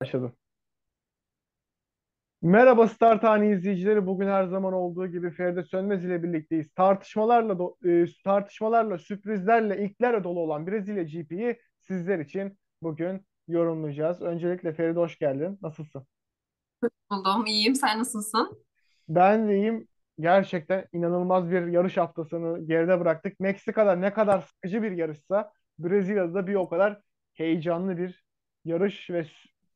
Başladım. 0.00 0.32
Merhaba 2.42 2.88
Star 2.88 3.20
Tane 3.20 3.50
izleyicileri. 3.50 4.06
Bugün 4.06 4.26
her 4.26 4.44
zaman 4.46 4.72
olduğu 4.72 5.06
gibi 5.06 5.30
Feride 5.30 5.62
Sönmez 5.62 6.04
ile 6.04 6.22
birlikteyiz. 6.22 6.72
Tartışmalarla 6.74 7.52
do- 7.52 8.02
e, 8.02 8.06
tartışmalarla, 8.24 8.98
sürprizlerle, 8.98 9.84
ilklerle 9.84 10.24
dolu 10.24 10.40
olan 10.40 10.66
Brezilya 10.66 11.02
GP'yi 11.02 11.60
sizler 11.78 12.18
için 12.18 12.58
bugün 12.82 13.26
yorumlayacağız. 13.48 14.22
Öncelikle 14.22 14.72
Feride 14.72 14.98
hoş 14.98 15.18
geldin. 15.18 15.58
Nasılsın? 15.62 16.06
Buldum. 17.10 17.46
İyiyim. 17.46 17.74
Sen 17.74 17.98
nasılsın? 17.98 18.64
Ben 19.08 19.48
deyim 19.48 19.88
gerçekten 20.20 20.84
inanılmaz 20.92 21.50
bir 21.50 21.66
yarış 21.66 21.96
haftasını 21.96 22.66
geride 22.66 23.00
bıraktık. 23.00 23.40
Meksika'da 23.40 23.96
ne 23.96 24.12
kadar 24.12 24.40
sıkıcı 24.40 24.82
bir 24.82 24.92
yarışsa 24.92 25.52
Brezilya'da 25.78 26.34
da 26.34 26.46
bir 26.46 26.54
o 26.54 26.68
kadar 26.68 27.00
heyecanlı 27.34 27.96
bir 27.98 28.24
yarış 28.64 29.10
ve 29.10 29.26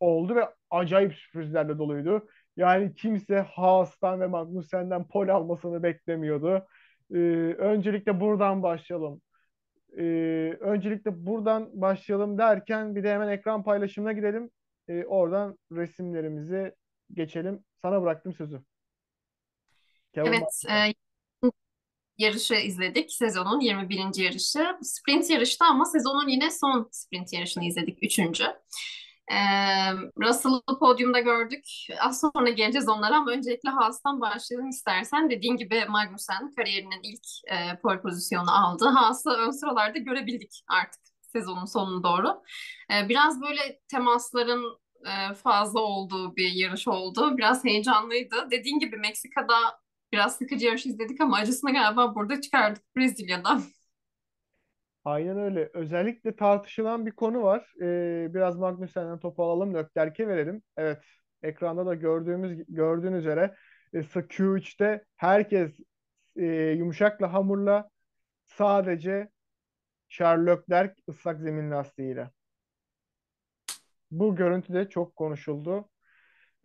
oldu 0.05 0.35
ve 0.37 0.49
acayip 0.71 1.15
sürprizlerle 1.15 1.79
doluydu. 1.79 2.29
Yani 2.57 2.95
kimse 2.95 3.39
Haas'tan 3.41 4.21
ve 4.21 4.27
Magnussen'den 4.27 5.09
pole 5.09 5.33
almasını 5.33 5.83
beklemiyordu. 5.83 6.67
Ee, 7.15 7.19
öncelikle 7.59 8.21
buradan 8.21 8.63
başlayalım. 8.63 9.23
Ee, 9.99 10.03
öncelikle 10.61 11.27
buradan 11.27 11.71
başlayalım 11.81 12.39
derken 12.39 12.97
bir 12.97 13.05
de 13.05 13.13
hemen 13.13 13.29
ekran 13.29 13.65
paylaşımına 13.65 14.13
gidelim. 14.13 14.51
Ee, 14.89 15.05
oradan 15.05 15.59
resimlerimizi 15.73 16.75
geçelim. 17.13 17.65
Sana 17.83 18.03
bıraktım 18.03 18.35
sözü. 18.35 18.61
Kevin 20.15 20.29
Evet, 20.29 20.63
e, 20.71 20.95
yarışı 22.19 22.55
izledik. 22.55 23.13
Sezonun 23.13 23.61
21. 23.61 24.23
yarışı. 24.23 24.67
Sprint 24.83 25.31
yarıştı 25.31 25.65
ama 25.65 25.85
sezonun 25.85 26.29
yine 26.29 26.51
son 26.51 26.89
sprint 26.93 27.33
yarışını 27.33 27.65
izledik. 27.65 27.99
Üçüncü. 28.03 28.45
E, 29.31 29.37
Russell'ı 30.19 30.79
podyumda 30.79 31.21
gördük. 31.21 31.65
Az 32.01 32.21
sonra 32.21 32.51
geleceğiz 32.51 32.89
onlara 32.89 33.17
ama 33.17 33.31
öncelikle 33.31 33.71
Haas'tan 33.71 34.21
başlayalım 34.21 34.69
istersen. 34.69 35.31
Dediğin 35.31 35.57
gibi 35.57 35.85
Magnussen 35.89 36.51
kariyerinin 36.55 37.03
ilk 37.03 37.25
e, 37.47 37.79
pole 37.83 38.01
pozisyonu 38.01 38.51
aldı. 38.65 38.89
Haas'ı 38.89 39.31
ön 39.31 39.51
sıralarda 39.51 39.99
görebildik 39.99 40.65
artık 40.69 41.01
sezonun 41.21 41.65
sonuna 41.65 42.03
doğru. 42.03 42.43
E, 42.93 43.09
biraz 43.09 43.43
böyle 43.43 43.81
temasların 43.89 44.79
e, 45.07 45.35
fazla 45.35 45.81
olduğu 45.81 46.37
bir 46.37 46.53
yarış 46.53 46.89
oldu. 46.89 47.37
Biraz 47.37 47.65
heyecanlıydı. 47.65 48.51
Dediğin 48.51 48.79
gibi 48.79 48.97
Meksika'da 48.97 49.85
Biraz 50.15 50.37
sıkıcı 50.37 50.67
yarış 50.67 50.87
izledik 50.87 51.21
ama 51.21 51.37
acısını 51.37 51.73
galiba 51.73 52.15
burada 52.15 52.41
çıkardık 52.41 52.97
Brezilya'da. 52.97 53.61
Aynen 55.05 55.39
öyle. 55.39 55.71
Özellikle 55.75 56.37
tartışılan 56.37 57.07
bir 57.07 57.11
konu 57.11 57.43
var. 57.43 57.73
Ee, 57.83 58.35
biraz 58.35 58.57
Magnussen'den 58.57 59.19
topu 59.19 59.45
alalım, 59.45 59.75
Leclerc'e 59.75 60.29
verelim. 60.29 60.63
Evet, 60.77 61.05
ekranda 61.43 61.87
da 61.87 61.95
gördüğümüz 61.95 62.65
gördüğün 62.69 63.13
üzere 63.13 63.55
e, 63.93 63.99
Q3'te 63.99 65.05
herkes 65.17 65.81
e, 66.37 66.45
yumuşakla 66.79 67.33
hamurla 67.33 67.91
sadece 68.47 69.29
Charles 70.09 70.49
Leclerc 70.49 70.95
ıslak 71.09 71.41
zemin 71.41 71.71
lastiğiyle. 71.71 72.31
Bu 74.11 74.37
görüntü 74.37 74.75
de 74.75 74.89
çok 74.89 75.17
konuşuldu. 75.17 75.89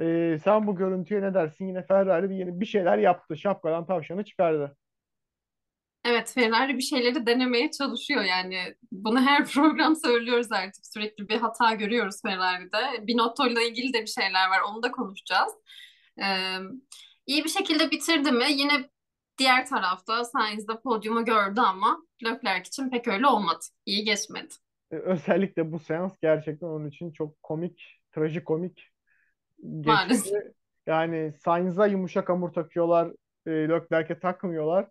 Ee, 0.01 0.37
sen 0.43 0.67
bu 0.67 0.75
görüntüye 0.75 1.21
ne 1.21 1.33
dersin? 1.33 1.67
Yine 1.67 1.83
Ferrari 1.83 2.29
bir 2.29 2.35
yeni 2.35 2.59
bir 2.61 2.65
şeyler 2.65 2.97
yaptı. 2.97 3.37
Şapkadan 3.37 3.85
tavşanı 3.85 4.25
çıkardı. 4.25 4.77
Evet, 6.05 6.31
Ferrari 6.35 6.77
bir 6.77 6.81
şeyleri 6.83 7.25
denemeye 7.25 7.71
çalışıyor 7.71 8.23
yani. 8.23 8.75
Bunu 8.91 9.21
her 9.21 9.45
program 9.53 9.95
söylüyoruz 9.95 10.51
artık. 10.51 10.85
Sürekli 10.93 11.29
bir 11.29 11.37
hata 11.37 11.73
görüyoruz 11.73 12.21
Ferrari'de. 12.21 13.07
Binotto 13.07 13.47
ile 13.47 13.67
ilgili 13.67 13.93
de 13.93 14.01
bir 14.01 14.07
şeyler 14.07 14.49
var. 14.49 14.59
Onu 14.69 14.83
da 14.83 14.91
konuşacağız. 14.91 15.53
Ee, 16.21 16.57
iyi 17.27 17.43
bir 17.43 17.49
şekilde 17.49 17.91
bitirdi 17.91 18.31
mi? 18.31 18.45
Yine 18.51 18.89
diğer 19.37 19.65
tarafta 19.67 20.25
Sainz 20.25 20.67
de 20.67 20.79
podyumu 20.83 21.25
gördü 21.25 21.61
ama 21.61 21.97
Leclerc 22.23 22.67
için 22.67 22.89
pek 22.89 23.07
öyle 23.07 23.27
olmadı. 23.27 23.59
İyi 23.85 24.03
geçmedi 24.03 24.53
Ee, 24.91 24.95
özellikle 24.95 25.71
bu 25.71 25.79
seans 25.79 26.17
gerçekten 26.21 26.67
onun 26.67 26.89
için 26.89 27.11
çok 27.11 27.43
komik, 27.43 27.99
trajikomik 28.11 28.87
maalesef. 29.63 30.23
geçti. 30.33 30.53
Yani 30.87 31.33
Sainz'a 31.43 31.87
yumuşak 31.87 32.29
hamur 32.29 32.49
takıyorlar. 32.53 33.11
E, 33.45 33.51
Leclerc'e 33.51 34.19
takmıyorlar. 34.19 34.87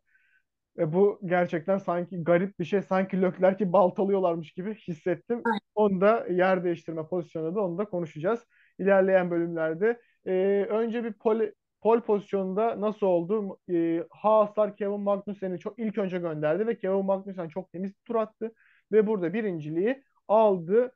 E, 0.78 0.92
bu 0.92 1.20
gerçekten 1.24 1.78
sanki 1.78 2.24
garip 2.24 2.58
bir 2.58 2.64
şey. 2.64 2.82
Sanki 2.82 3.22
Leclerc'i 3.22 3.72
baltalıyorlarmış 3.72 4.52
gibi 4.52 4.74
hissettim. 4.74 5.42
Onu 5.74 6.00
da 6.00 6.26
yer 6.30 6.64
değiştirme 6.64 7.06
pozisyonu 7.06 7.54
da 7.54 7.60
onu 7.60 7.78
da 7.78 7.84
konuşacağız. 7.84 8.46
İlerleyen 8.78 9.30
bölümlerde. 9.30 10.00
E, 10.26 10.32
önce 10.70 11.04
bir 11.04 11.12
pole, 11.12 11.54
pole 11.80 12.00
pozisyonunda 12.00 12.80
nasıl 12.80 13.06
oldu? 13.06 13.58
E, 13.70 14.04
Haaslar 14.10 14.76
Kevin 14.76 15.00
Magnussen'i 15.00 15.58
çok 15.58 15.78
ilk 15.78 15.98
önce 15.98 16.18
gönderdi 16.18 16.66
ve 16.66 16.78
Kevin 16.78 17.04
Magnussen 17.04 17.48
çok 17.48 17.72
temiz 17.72 17.90
bir 17.90 18.04
tur 18.04 18.14
attı 18.14 18.52
ve 18.92 19.06
burada 19.06 19.34
birinciliği 19.34 20.02
aldı 20.28 20.92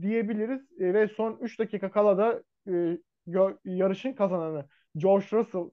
diyebiliriz. 0.00 0.72
E, 0.80 0.94
ve 0.94 1.08
son 1.08 1.38
3 1.40 1.58
dakika 1.58 1.90
kala 1.90 2.18
da 2.18 2.42
e, 2.68 2.98
yarışın 3.64 4.12
kazananı 4.12 4.68
George 4.96 5.26
Russell 5.32 5.70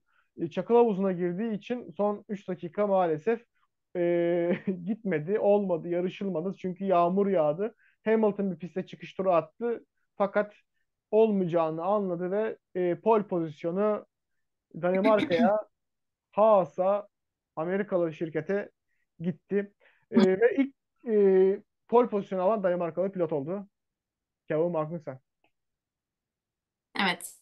çakıl 0.50 0.75
havuzuna 0.75 1.12
girdiği 1.12 1.53
için 1.53 1.91
son 1.97 2.25
3 2.29 2.47
dakika 2.47 2.88
maalesef 2.88 3.46
e, 3.96 4.57
gitmedi, 4.85 5.40
olmadı, 5.40 5.88
yarışılmadı. 5.88 6.56
Çünkü 6.57 6.85
yağmur 6.85 7.28
yağdı. 7.28 7.75
Hamilton 8.06 8.52
bir 8.52 8.57
piste 8.57 8.85
çıkış 8.85 9.13
turu 9.13 9.31
attı. 9.31 9.85
Fakat 10.18 10.53
olmayacağını 11.12 11.84
anladı 11.84 12.31
ve 12.31 12.57
e, 12.75 12.96
pole 12.96 13.28
pozisyonu 13.28 14.06
Danimarka'ya, 14.81 15.57
Haas'a, 16.31 17.08
Amerikalı 17.56 18.13
şirkete 18.13 18.69
gitti. 19.19 19.73
E, 20.12 20.18
ve 20.18 20.56
ilk 20.58 20.75
e, 21.08 21.62
pole 21.88 22.09
pozisyonu 22.09 22.41
alan 22.41 22.63
Danimarkalı 22.63 23.12
pilot 23.12 23.34
oldu. 23.34 23.68
Kevin 24.47 24.72
Magnussen. 24.72 25.19
Evet. 27.00 27.41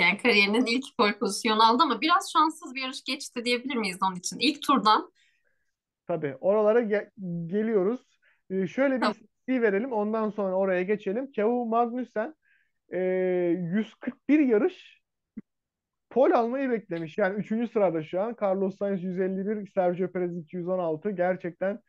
Yani 0.00 0.18
kariyerinin 0.18 0.66
ilk 0.66 0.84
pole 0.98 1.18
pozisyonu 1.18 1.62
aldı 1.62 1.82
ama 1.82 2.00
biraz 2.00 2.32
şanssız 2.32 2.74
bir 2.74 2.82
yarış 2.82 3.04
geçti 3.04 3.44
diyebilir 3.44 3.76
miyiz 3.76 3.98
onun 4.02 4.16
için? 4.16 4.38
İlk 4.38 4.62
turdan. 4.62 5.12
Tabii 6.06 6.36
oralara 6.40 6.80
ge- 6.82 7.10
geliyoruz. 7.46 8.00
Ee, 8.50 8.66
şöyle 8.66 8.94
bir 8.94 9.00
Tamam. 9.00 9.16
verelim. 9.48 9.92
Ondan 9.92 10.30
sonra 10.30 10.56
oraya 10.56 10.82
geçelim. 10.82 11.32
Kevin 11.32 11.68
Magnussen 11.68 12.34
e, 12.92 12.98
141 12.98 14.38
yarış 14.38 15.00
pole 16.10 16.34
almayı 16.34 16.70
beklemiş. 16.70 17.18
Yani 17.18 17.38
üçüncü 17.38 17.72
sırada 17.72 18.02
şu 18.02 18.20
an. 18.20 18.36
Carlos 18.42 18.76
Sainz 18.78 19.02
151, 19.02 19.70
Sergio 19.74 20.12
Perez 20.12 20.36
216. 20.36 21.10
Gerçekten 21.10 21.80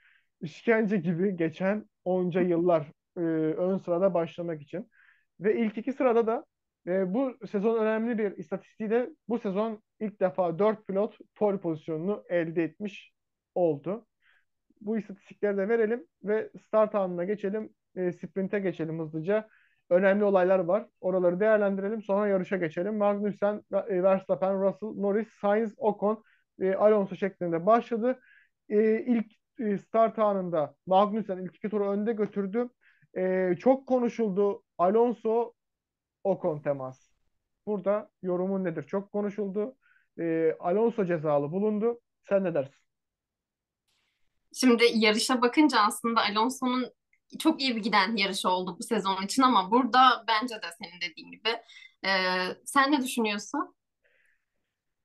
işkence 0.41 0.97
gibi 0.97 1.35
geçen 1.35 1.85
onca 2.05 2.41
yıllar 2.41 2.91
e, 3.17 3.21
ön 3.57 3.77
sırada 3.77 4.13
başlamak 4.13 4.61
için. 4.61 4.89
Ve 5.39 5.59
ilk 5.59 5.77
iki 5.77 5.93
sırada 5.93 6.27
da 6.27 6.45
e, 6.87 7.13
bu 7.13 7.37
sezon 7.51 7.77
önemli 7.83 8.17
bir 8.17 8.37
istatistiği 8.37 8.89
de 8.89 9.09
bu 9.27 9.39
sezon 9.39 9.83
ilk 9.99 10.19
defa 10.19 10.59
4 10.59 10.87
pilot 10.87 11.17
pole 11.35 11.57
pozisyonunu 11.57 12.23
elde 12.29 12.63
etmiş 12.63 13.13
oldu 13.55 14.07
bu 14.81 14.97
istatistikleri 14.97 15.57
de 15.57 15.69
verelim 15.69 16.07
ve 16.23 16.49
start 16.67 16.95
anına 16.95 17.23
geçelim. 17.23 17.69
E, 17.95 18.11
sprinte 18.11 18.59
geçelim 18.59 18.99
hızlıca. 18.99 19.47
Önemli 19.89 20.23
olaylar 20.23 20.59
var. 20.59 20.87
Oraları 21.01 21.39
değerlendirelim. 21.39 22.01
Sonra 22.01 22.27
yarışa 22.27 22.57
geçelim. 22.57 22.97
Magnussen, 22.97 23.61
e, 23.89 24.03
Verstappen, 24.03 24.61
Russell, 24.61 24.89
Norris, 25.01 25.27
Sainz, 25.41 25.73
Ocon, 25.77 26.23
e, 26.61 26.73
Alonso 26.73 27.15
şeklinde 27.15 27.65
başladı. 27.65 28.19
E, 28.69 28.99
ilk 28.99 29.25
e, 29.59 29.77
start 29.77 30.19
anında 30.19 30.75
Magnussen 30.85 31.37
ilk 31.37 31.55
iki 31.55 31.69
turu 31.69 31.89
önde 31.89 32.13
götürdü. 32.13 32.69
E, 33.17 33.55
çok 33.59 33.87
konuşuldu. 33.87 34.63
Alonso, 34.77 35.53
Ocon 36.23 36.61
temas. 36.61 37.09
Burada 37.65 38.11
yorumun 38.21 38.63
nedir? 38.63 38.83
Çok 38.87 39.11
konuşuldu. 39.11 39.75
E, 40.19 40.53
Alonso 40.59 41.05
cezalı 41.05 41.51
bulundu. 41.51 42.01
Sen 42.29 42.43
ne 42.43 42.53
dersin? 42.53 42.75
Şimdi 44.53 44.83
yarışa 44.95 45.41
bakınca 45.41 45.79
aslında 45.79 46.21
Alonso'nun 46.21 46.93
çok 47.39 47.61
iyi 47.61 47.75
bir 47.75 47.83
giden 47.83 48.15
yarış 48.15 48.45
oldu 48.45 48.75
bu 48.79 48.83
sezon 48.83 49.23
için 49.23 49.41
ama 49.41 49.71
burada 49.71 50.25
bence 50.27 50.55
de 50.55 50.65
senin 50.81 51.01
dediğin 51.01 51.31
gibi. 51.31 51.49
Ee, 52.05 52.47
sen 52.65 52.91
ne 52.91 53.01
düşünüyorsun? 53.01 53.75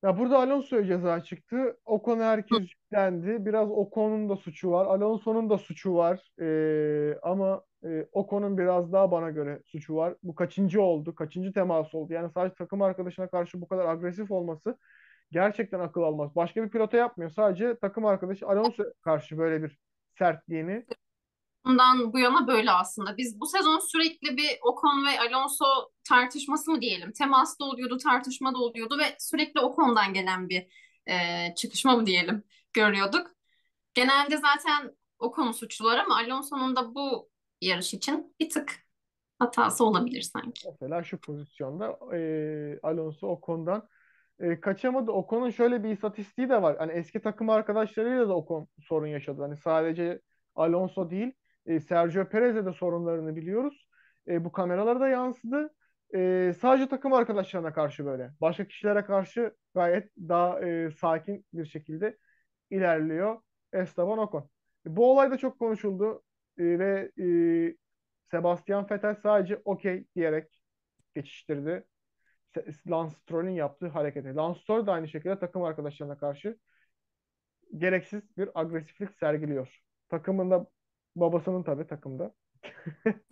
Ya 0.06 0.18
burada 0.18 0.38
Alonso'ya 0.38 0.84
ceza 0.84 1.22
çıktı. 1.22 1.76
Ocon'a 1.84 2.24
herkes 2.24 2.60
yüklendi. 2.60 3.46
Biraz 3.46 3.70
Ocon'un 3.70 4.28
da 4.28 4.36
suçu 4.36 4.70
var. 4.70 4.86
Alonso'nun 4.86 5.50
da 5.50 5.58
suçu 5.58 5.94
var. 5.94 6.30
Ee, 6.40 7.18
ama 7.22 7.62
e, 7.84 8.06
Ocon'un 8.12 8.58
biraz 8.58 8.92
daha 8.92 9.10
bana 9.10 9.30
göre 9.30 9.62
suçu 9.64 9.96
var. 9.96 10.14
Bu 10.22 10.34
kaçıncı 10.34 10.82
oldu? 10.82 11.14
Kaçıncı 11.14 11.52
temas 11.52 11.94
oldu? 11.94 12.12
Yani 12.12 12.30
sadece 12.34 12.54
takım 12.54 12.82
arkadaşına 12.82 13.28
karşı 13.28 13.60
bu 13.60 13.68
kadar 13.68 13.86
agresif 13.86 14.30
olması 14.30 14.78
gerçekten 15.32 15.80
akıl 15.80 16.02
almaz. 16.02 16.36
Başka 16.36 16.64
bir 16.64 16.68
pilota 16.68 16.96
yapmıyor. 16.96 17.30
Sadece 17.30 17.76
takım 17.78 18.06
arkadaşı 18.06 18.46
Alonso 18.46 18.84
karşı 19.02 19.38
böyle 19.38 19.62
bir 19.62 19.78
sertliğini 20.18 20.86
Bundan 21.66 22.12
bu 22.12 22.18
yana 22.18 22.46
böyle 22.46 22.70
aslında. 22.70 23.16
Biz 23.16 23.40
bu 23.40 23.46
sezon 23.46 23.78
sürekli 23.78 24.36
bir 24.36 24.58
Ocon 24.62 25.06
ve 25.06 25.20
Alonso 25.20 25.64
tartışması 26.08 26.70
mı 26.70 26.80
diyelim? 26.80 27.12
Temas 27.12 27.60
da 27.60 27.64
oluyordu, 27.64 27.98
tartışma 27.98 28.54
da 28.54 28.58
oluyordu 28.58 28.98
ve 28.98 29.16
sürekli 29.18 29.60
Ocon'dan 29.60 30.12
gelen 30.12 30.48
bir 30.48 30.66
e, 31.06 31.14
çıkışma 31.54 31.96
mı 31.96 32.06
diyelim 32.06 32.44
görüyorduk. 32.72 33.30
Genelde 33.94 34.36
zaten 34.36 34.96
Ocon 35.18 35.52
suçlular 35.52 35.98
ama 35.98 36.16
Alonso'nun 36.16 36.76
da 36.76 36.94
bu 36.94 37.28
yarış 37.60 37.94
için 37.94 38.34
bir 38.40 38.50
tık 38.50 38.72
hatası 39.38 39.84
olabilir 39.84 40.22
sanki. 40.22 40.68
Mesela 40.68 41.02
şu 41.02 41.20
pozisyonda 41.20 41.98
e, 42.16 42.20
Alonso 42.82 43.28
Ocon'dan 43.28 43.88
e, 44.38 44.60
kaçamadı. 44.60 45.12
Ocon'un 45.12 45.50
şöyle 45.50 45.84
bir 45.84 45.90
istatistiği 45.90 46.48
de 46.48 46.62
var. 46.62 46.76
Hani 46.78 46.92
eski 46.92 47.20
takım 47.20 47.50
arkadaşlarıyla 47.50 48.28
da 48.28 48.36
Ocon 48.36 48.68
sorun 48.88 49.06
yaşadı. 49.06 49.42
Hani 49.42 49.56
sadece 49.56 50.20
Alonso 50.54 51.10
değil, 51.10 51.32
e, 51.66 51.80
Sergio 51.80 52.28
Perez'e 52.28 52.66
de 52.66 52.72
sorunlarını 52.72 53.36
biliyoruz. 53.36 53.88
E, 54.28 54.44
bu 54.44 54.52
kameralara 54.52 55.00
da 55.00 55.08
yansıdı. 55.08 55.74
E, 56.14 56.52
sadece 56.60 56.88
takım 56.88 57.12
arkadaşlarına 57.12 57.72
karşı 57.72 58.06
böyle. 58.06 58.30
Başka 58.40 58.68
kişilere 58.68 59.04
karşı 59.04 59.56
gayet 59.74 60.12
daha 60.16 60.60
e, 60.60 60.90
sakin 60.90 61.46
bir 61.52 61.64
şekilde 61.66 62.18
ilerliyor 62.70 63.42
Esteban 63.72 64.18
Ocon. 64.18 64.50
E, 64.86 64.96
bu 64.96 65.12
olay 65.12 65.30
da 65.30 65.38
çok 65.38 65.58
konuşuldu 65.58 66.22
e, 66.58 66.78
ve 66.78 67.12
e, 67.18 67.26
Sebastian 68.30 68.86
Vettel 68.90 69.14
sadece 69.14 69.60
okey 69.64 70.06
diyerek 70.14 70.62
geçiştirdi. 71.14 71.84
Lance 72.90 73.14
Stroll'ün 73.16 73.50
yaptığı 73.50 73.88
hareketi. 73.88 74.34
Lance 74.36 74.60
Stroll 74.60 74.86
da 74.86 74.92
aynı 74.92 75.08
şekilde 75.08 75.38
takım 75.38 75.62
arkadaşlarına 75.62 76.18
karşı 76.18 76.58
gereksiz 77.76 78.36
bir 78.36 78.60
agresiflik 78.60 79.14
sergiliyor. 79.14 79.82
Takımında 80.08 80.66
babasının 81.16 81.62
tabii 81.62 81.86
takımda. 81.86 82.34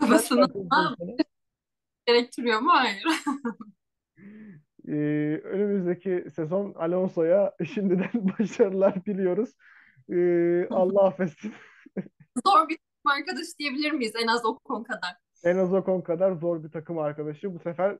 Babasının 0.00 0.68
gerektiriyor 2.06 2.60
mu? 2.60 2.70
Hayır. 2.72 3.04
Ee, 4.88 5.40
önümüzdeki 5.44 6.24
sezon 6.36 6.74
Alonso'ya 6.74 7.54
şimdiden 7.74 8.10
başarılar 8.14 9.04
diliyoruz. 9.04 9.50
Ee, 10.12 10.66
Allah 10.70 11.06
affetsin. 11.06 11.54
Zor 12.46 12.68
bir 12.68 12.78
arkadaş 13.04 13.46
diyebilir 13.58 13.92
miyiz 13.92 14.12
en 14.22 14.26
az 14.26 14.44
Ocon 14.44 14.82
kadar? 14.82 15.16
En 15.44 15.56
az 15.56 15.72
Ocon 15.72 16.00
kadar 16.00 16.32
zor 16.32 16.64
bir 16.64 16.70
takım 16.70 16.98
arkadaşı. 16.98 17.54
Bu 17.54 17.58
sefer 17.58 17.98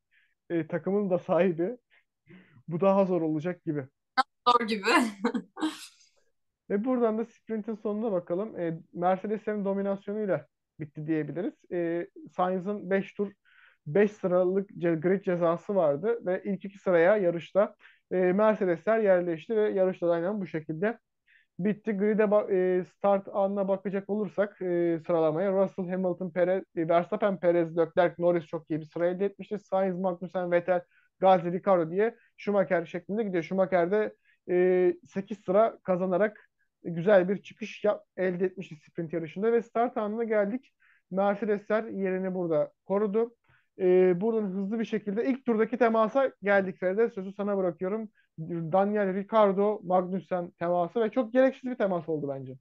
e, 0.51 0.67
takımın 0.67 1.11
da 1.11 1.19
sahibi. 1.19 1.77
Bu 2.69 2.81
daha 2.81 3.05
zor 3.05 3.23
olacak 3.23 3.65
gibi. 3.65 3.87
Zor 4.49 4.67
gibi. 4.67 4.91
Ve 6.71 6.85
buradan 6.85 7.19
da 7.19 7.25
sprintin 7.25 7.75
sonuna 7.75 8.13
bakalım. 8.13 8.61
E, 8.61 8.79
Mercedes'in 8.93 9.65
dominasyonuyla 9.65 10.47
bitti 10.81 11.07
diyebiliriz. 11.07 11.55
E, 11.73 12.09
Sainz'ın 12.37 12.91
5 12.91 13.15
tur 13.15 13.33
5 13.87 14.13
sıralık 14.13 14.69
grid 15.03 15.25
cezası 15.25 15.75
vardı 15.75 16.27
ve 16.27 16.43
ilk 16.45 16.65
iki 16.65 16.79
sıraya 16.79 17.17
yarışta 17.17 17.75
e, 18.11 18.17
Mercedesler 18.17 18.99
yerleşti 18.99 19.57
ve 19.57 19.71
yarışta 19.71 20.09
da 20.09 20.13
aynen 20.13 20.41
bu 20.41 20.47
şekilde 20.47 20.99
bitti. 21.59 21.93
Grid'e 21.93 22.55
e, 22.55 22.85
start 22.85 23.29
anına 23.33 23.69
bakacak 23.69 24.11
olursak 24.11 24.63
e, 24.63 25.01
sıralamaya 25.07 25.53
Russell, 25.53 25.89
Hamilton, 25.91 26.31
Perez, 26.31 26.65
e, 26.77 26.89
Verstappen, 26.89 27.41
Perez, 27.41 27.77
Leclerc, 27.77 28.15
Norris 28.19 28.47
çok 28.47 28.71
iyi 28.71 28.81
bir 28.81 28.85
sıra 28.85 29.07
elde 29.07 29.25
etmişti. 29.25 29.59
Sainz, 29.59 29.99
Magnussen, 29.99 30.51
Vettel, 30.53 30.83
Gazi, 31.21 31.53
Ricardo 31.53 31.91
diye 31.91 32.17
Schumacher 32.37 32.87
şeklinde 32.87 33.23
gidiyor. 33.23 33.43
Schumacher 33.45 33.91
de 33.91 34.15
e, 34.51 34.95
8 35.07 35.39
sıra 35.45 35.79
kazanarak 35.85 36.48
güzel 36.85 37.29
bir 37.29 37.43
çıkış 37.43 37.85
yap, 37.85 38.05
elde 38.17 38.45
etmişti 38.45 38.77
sprint 38.77 39.13
yarışında 39.13 39.53
ve 39.53 39.63
start 39.63 39.97
anına 39.97 40.25
geldik. 40.25 40.73
Mercedesler 41.11 41.85
yerini 41.85 42.35
burada 42.35 42.73
korudu. 42.87 43.35
E, 43.79 44.21
buradan 44.21 44.49
hızlı 44.49 44.79
bir 44.79 44.85
şekilde 44.85 45.27
ilk 45.27 45.45
turdaki 45.47 45.79
temasa 45.79 46.33
geldik 46.43 46.81
Feride. 46.81 47.11
Sözü 47.11 47.33
sana 47.33 47.57
bırakıyorum. 47.57 48.09
Daniel 48.39 49.15
Ricardo, 49.15 49.81
Magnussen 49.83 50.51
teması 50.51 51.01
ve 51.01 51.11
çok 51.11 51.33
gereksiz 51.33 51.71
bir 51.71 51.77
temas 51.77 52.09
oldu 52.09 52.29
bence. 52.29 52.53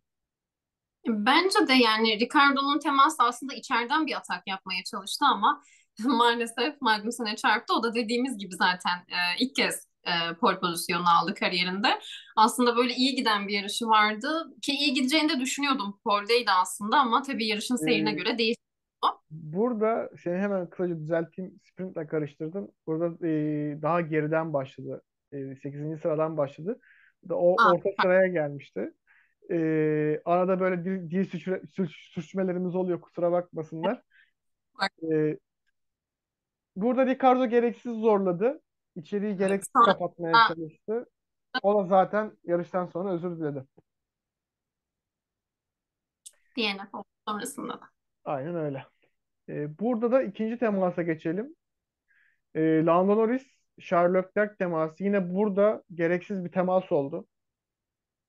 Bence 1.07 1.67
de 1.67 1.73
yani 1.73 2.19
Ricardo'nun 2.19 2.79
teması 2.79 3.23
aslında 3.23 3.53
içeriden 3.53 4.07
bir 4.07 4.17
atak 4.17 4.47
yapmaya 4.47 4.83
çalıştı 4.83 5.25
ama 5.25 5.61
maalesef 6.05 6.81
Magnussen'e 6.81 7.35
çarptı. 7.35 7.73
O 7.73 7.83
da 7.83 7.95
dediğimiz 7.95 8.37
gibi 8.37 8.55
zaten 8.55 8.97
e, 8.97 9.17
ilk 9.39 9.55
kez 9.55 9.87
e, 10.07 10.36
pole 10.36 10.59
pozisyonu 10.59 11.04
aldı 11.21 11.33
kariyerinde. 11.33 11.88
Aslında 12.36 12.77
böyle 12.77 12.94
iyi 12.94 13.15
giden 13.15 13.48
bir 13.48 13.54
yarışı 13.54 13.86
vardı 13.86 14.27
ki 14.62 14.71
iyi 14.71 14.94
gideceğini 14.94 15.30
de 15.30 15.39
düşünüyordum. 15.39 16.00
Pole'deydi 16.04 16.51
aslında 16.51 16.98
ama 16.98 17.21
tabii 17.21 17.48
yarışın 17.48 17.75
seyrine 17.75 18.12
ee, 18.12 18.13
göre 18.13 18.38
değişti. 18.38 18.63
Burada 19.31 20.09
seni 20.24 20.38
hemen 20.38 20.69
kısaca 20.69 21.00
düzelteyim. 21.00 21.59
Sprintle 21.63 22.07
karıştırdım. 22.07 22.71
Burada 22.88 23.27
e, 23.27 23.31
daha 23.81 24.01
geriden 24.01 24.54
başladı. 24.54 25.01
E, 25.31 25.56
8. 25.56 26.01
sıradan 26.01 26.38
başladı. 26.38 26.80
O 27.30 27.62
Aa, 27.62 27.74
orta 27.74 27.89
sıraya 28.01 28.27
gelmişti. 28.27 28.94
E, 29.51 29.57
arada 30.25 30.60
böyle 30.60 30.86
dil, 30.86 31.12
dil 31.12 31.25
suçre, 31.25 31.62
suçmelerimiz 32.13 32.75
oluyor. 32.75 33.01
Kusura 33.01 33.31
bakmasınlar. 33.31 34.01
E, 35.12 35.38
burada 36.75 37.06
Ricardo 37.06 37.45
gereksiz 37.45 37.92
zorladı. 37.92 38.62
İçeriği 38.97 39.38
gereksiz 39.38 39.73
kapatmaya 39.85 40.33
çalıştı. 40.47 41.09
O 41.61 41.79
da 41.79 41.88
zaten 41.88 42.38
yarıştan 42.44 42.85
sonra 42.85 43.13
özür 43.13 43.39
diledi. 43.39 43.65
DNF 46.57 47.05
sonrasında 47.27 47.73
da. 47.73 47.89
Aynen 48.25 48.55
öyle. 48.55 48.85
Ee, 49.49 49.79
burada 49.79 50.11
da 50.11 50.23
ikinci 50.23 50.57
temasa 50.57 51.01
geçelim. 51.01 51.55
Ee, 52.55 52.85
Lando 52.85 53.17
Norris, 53.17 53.45
Charles 53.81 54.25
Leclerc 54.25 54.55
teması. 54.55 55.03
Yine 55.03 55.33
burada 55.33 55.83
gereksiz 55.93 56.45
bir 56.45 56.51
temas 56.51 56.91
oldu. 56.91 57.27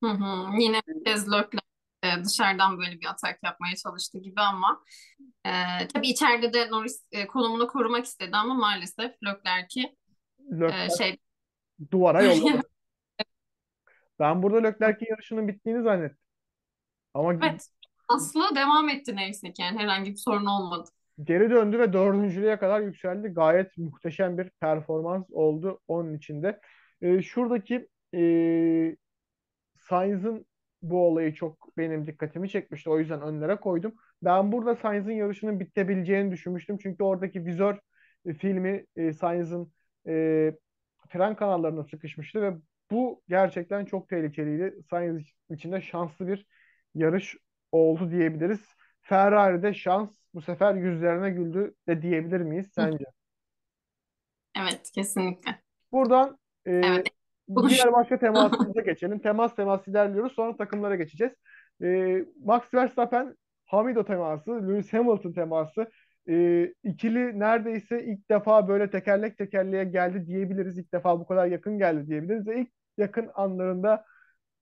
Hı 0.04 0.10
hı. 0.10 0.60
Yine 0.60 0.82
kez 1.04 1.32
Leclerc 1.32 1.58
e, 2.02 2.24
dışarıdan 2.24 2.78
böyle 2.78 3.00
bir 3.00 3.06
atak 3.06 3.42
yapmaya 3.42 3.76
çalıştı 3.76 4.18
gibi 4.18 4.40
ama 4.40 4.84
e, 5.44 5.52
tabii 5.94 6.08
içeride 6.08 6.52
de 6.52 6.70
Norris 6.70 7.06
e, 7.12 7.26
konumunu 7.26 7.68
korumak 7.68 8.04
istedi 8.04 8.36
ama 8.36 8.54
maalesef 8.54 9.12
Leclerc'i 9.24 9.96
Leclerc 10.50 10.96
şey 10.98 11.16
duvara 11.90 12.22
yolladı. 12.22 12.62
ben 14.18 14.42
burada 14.42 14.68
Leclerc'in 14.68 15.10
yarışının 15.10 15.48
bittiğini 15.48 15.82
zannettim. 15.82 16.18
Ama 17.14 17.34
evet. 17.34 17.68
Aslı 18.08 18.56
devam 18.56 18.88
etti 18.88 19.16
neyse 19.16 19.52
ki 19.52 19.62
yani 19.62 19.78
herhangi 19.78 20.10
bir 20.10 20.16
sorun 20.16 20.46
olmadı. 20.46 20.88
Geri 21.24 21.50
döndü 21.50 21.78
ve 21.78 21.92
dördüncülüğe 21.92 22.58
kadar 22.58 22.80
yükseldi. 22.80 23.28
Gayet 23.28 23.78
muhteşem 23.78 24.38
bir 24.38 24.50
performans 24.60 25.26
oldu 25.32 25.80
onun 25.88 26.14
içinde. 26.14 26.60
Ee, 27.02 27.22
şuradaki 27.22 27.88
e, 28.14 28.96
Sainz'ın 29.78 30.46
bu 30.82 31.06
olayı 31.06 31.34
çok 31.34 31.76
benim 31.76 32.06
dikkatimi 32.06 32.50
çekmişti. 32.50 32.90
O 32.90 32.98
yüzden 32.98 33.20
önlere 33.22 33.56
koydum. 33.56 33.94
Ben 34.22 34.52
burada 34.52 34.76
Sainz'ın 34.76 35.12
yarışının 35.12 35.60
bitebileceğini 35.60 36.30
düşünmüştüm. 36.30 36.78
Çünkü 36.82 37.02
oradaki 37.02 37.44
vizör 37.44 37.78
e, 38.26 38.34
filmi 38.34 38.86
e, 38.96 39.12
Sainz'ın 39.12 39.72
e, 40.06 40.52
fren 41.08 41.36
kanallarına 41.36 41.84
sıkışmıştı 41.84 42.42
ve 42.42 42.54
bu 42.90 43.22
gerçekten 43.28 43.84
çok 43.84 44.08
tehlikeliydi. 44.08 44.82
Sainz 44.90 45.22
için 45.50 45.72
de 45.72 45.80
şanslı 45.80 46.28
bir 46.28 46.46
yarış 46.94 47.36
oldu 47.72 48.10
diyebiliriz. 48.10 48.60
Ferrari'de 49.00 49.74
şans 49.74 50.10
bu 50.34 50.42
sefer 50.42 50.74
yüzlerine 50.74 51.30
güldü 51.30 51.74
de 51.88 52.02
diyebilir 52.02 52.40
miyiz 52.40 52.70
sence? 52.74 53.04
Evet, 54.60 54.90
kesinlikle. 54.94 55.62
Buradan 55.92 56.38
e, 56.66 56.70
evet. 56.72 57.08
diğer 57.68 57.92
başka 57.92 58.18
temasımıza 58.20 58.80
geçelim. 58.80 59.18
Temas 59.18 59.56
temas 59.56 59.88
ilerliyoruz. 59.88 60.32
Sonra 60.32 60.56
takımlara 60.56 60.96
geçeceğiz. 60.96 61.32
E, 61.82 62.18
Max 62.44 62.74
Verstappen 62.74 63.36
Hamido 63.64 64.04
teması, 64.04 64.50
Lewis 64.50 64.92
Hamilton 64.92 65.32
teması. 65.32 65.90
E, 66.28 66.66
ikili 66.84 67.40
neredeyse 67.40 68.04
ilk 68.04 68.30
defa 68.30 68.68
böyle 68.68 68.90
tekerlek 68.90 69.38
tekerleğe 69.38 69.84
geldi 69.84 70.26
diyebiliriz. 70.26 70.78
İlk 70.78 70.92
defa 70.92 71.20
bu 71.20 71.26
kadar 71.26 71.46
yakın 71.46 71.78
geldi 71.78 72.06
diyebiliriz. 72.06 72.46
Ve 72.46 72.60
ilk 72.60 72.70
yakın 72.98 73.30
anlarında 73.34 74.04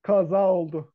kaza 0.01 0.51
oldu. 0.51 0.93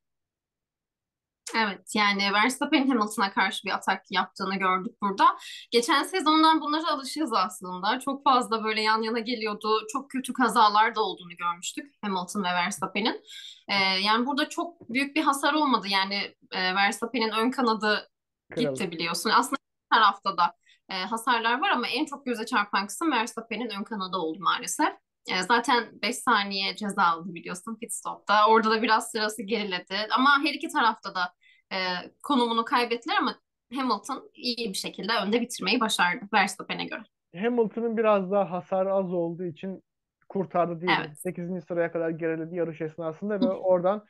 Evet 1.56 1.94
yani 1.94 2.22
Verstappen 2.32 2.88
Hamilton'a 2.88 3.32
karşı 3.32 3.64
bir 3.64 3.70
atak 3.70 4.02
yaptığını 4.10 4.54
gördük 4.56 4.92
burada. 5.02 5.24
Geçen 5.70 6.02
sezondan 6.02 6.60
bunlara 6.60 6.90
alışığız 6.90 7.32
aslında. 7.32 8.00
Çok 8.00 8.24
fazla 8.24 8.64
böyle 8.64 8.80
yan 8.80 9.02
yana 9.02 9.18
geliyordu. 9.18 9.86
Çok 9.92 10.10
kötü 10.10 10.32
kazalar 10.32 10.94
da 10.94 11.00
olduğunu 11.00 11.36
görmüştük 11.36 11.94
Hamilton 12.02 12.44
ve 12.44 12.48
Verstappen'in. 12.48 13.22
Ee, 13.68 13.74
yani 14.04 14.26
burada 14.26 14.48
çok 14.48 14.90
büyük 14.90 15.16
bir 15.16 15.22
hasar 15.22 15.54
olmadı. 15.54 15.86
Yani 15.90 16.14
e, 16.52 16.74
Verstappen'in 16.74 17.30
ön 17.30 17.50
kanadı 17.50 18.08
gitti 18.56 18.90
biliyorsun. 18.90 19.30
Aslında 19.30 19.56
tarafta 19.92 20.36
da 20.36 20.54
e, 20.92 21.04
hasarlar 21.04 21.61
var 21.61 21.70
ama 21.70 21.87
en 21.88 22.04
çok 22.04 22.26
göze 22.26 22.46
çarpan 22.46 22.87
kısım 22.87 23.12
Verstappen'in 23.12 23.70
ön 23.80 23.84
kanadı 23.84 24.16
oldu 24.16 24.38
maalesef. 24.40 24.92
E, 25.30 25.42
zaten 25.42 25.84
5 26.02 26.16
saniye 26.16 26.76
ceza 26.76 27.02
aldı 27.02 27.34
biliyorsun 27.34 27.76
pit 27.80 27.92
stopta. 27.92 28.49
Orada 28.49 28.70
da 28.70 28.82
biraz 28.82 29.11
sırası 29.11 29.42
geriledi. 29.42 29.96
Ama 30.11 30.30
her 30.44 30.54
iki 30.54 30.68
tarafta 30.68 31.14
da 31.14 31.32
e, 31.72 31.76
konumunu 32.22 32.64
kaybettiler 32.64 33.16
ama 33.16 33.34
Hamilton 33.75 34.30
iyi 34.34 34.68
bir 34.68 34.78
şekilde 34.78 35.12
önde 35.26 35.40
bitirmeyi 35.40 35.80
başardı 35.80 36.25
Verstappen'e 36.34 36.84
göre. 36.84 37.02
Hamilton'ın 37.37 37.96
biraz 37.96 38.30
daha 38.30 38.50
hasar 38.50 38.87
az 38.87 39.12
olduğu 39.12 39.44
için 39.44 39.82
kurtardı 40.28 40.80
diyelim. 40.80 41.04
Evet. 41.06 41.20
8. 41.20 41.64
sıraya 41.64 41.92
kadar 41.92 42.11
geriledi 42.11 42.56
yarış 42.56 42.80
esnasında 42.80 43.40
ve 43.40 43.50
oradan 43.50 44.04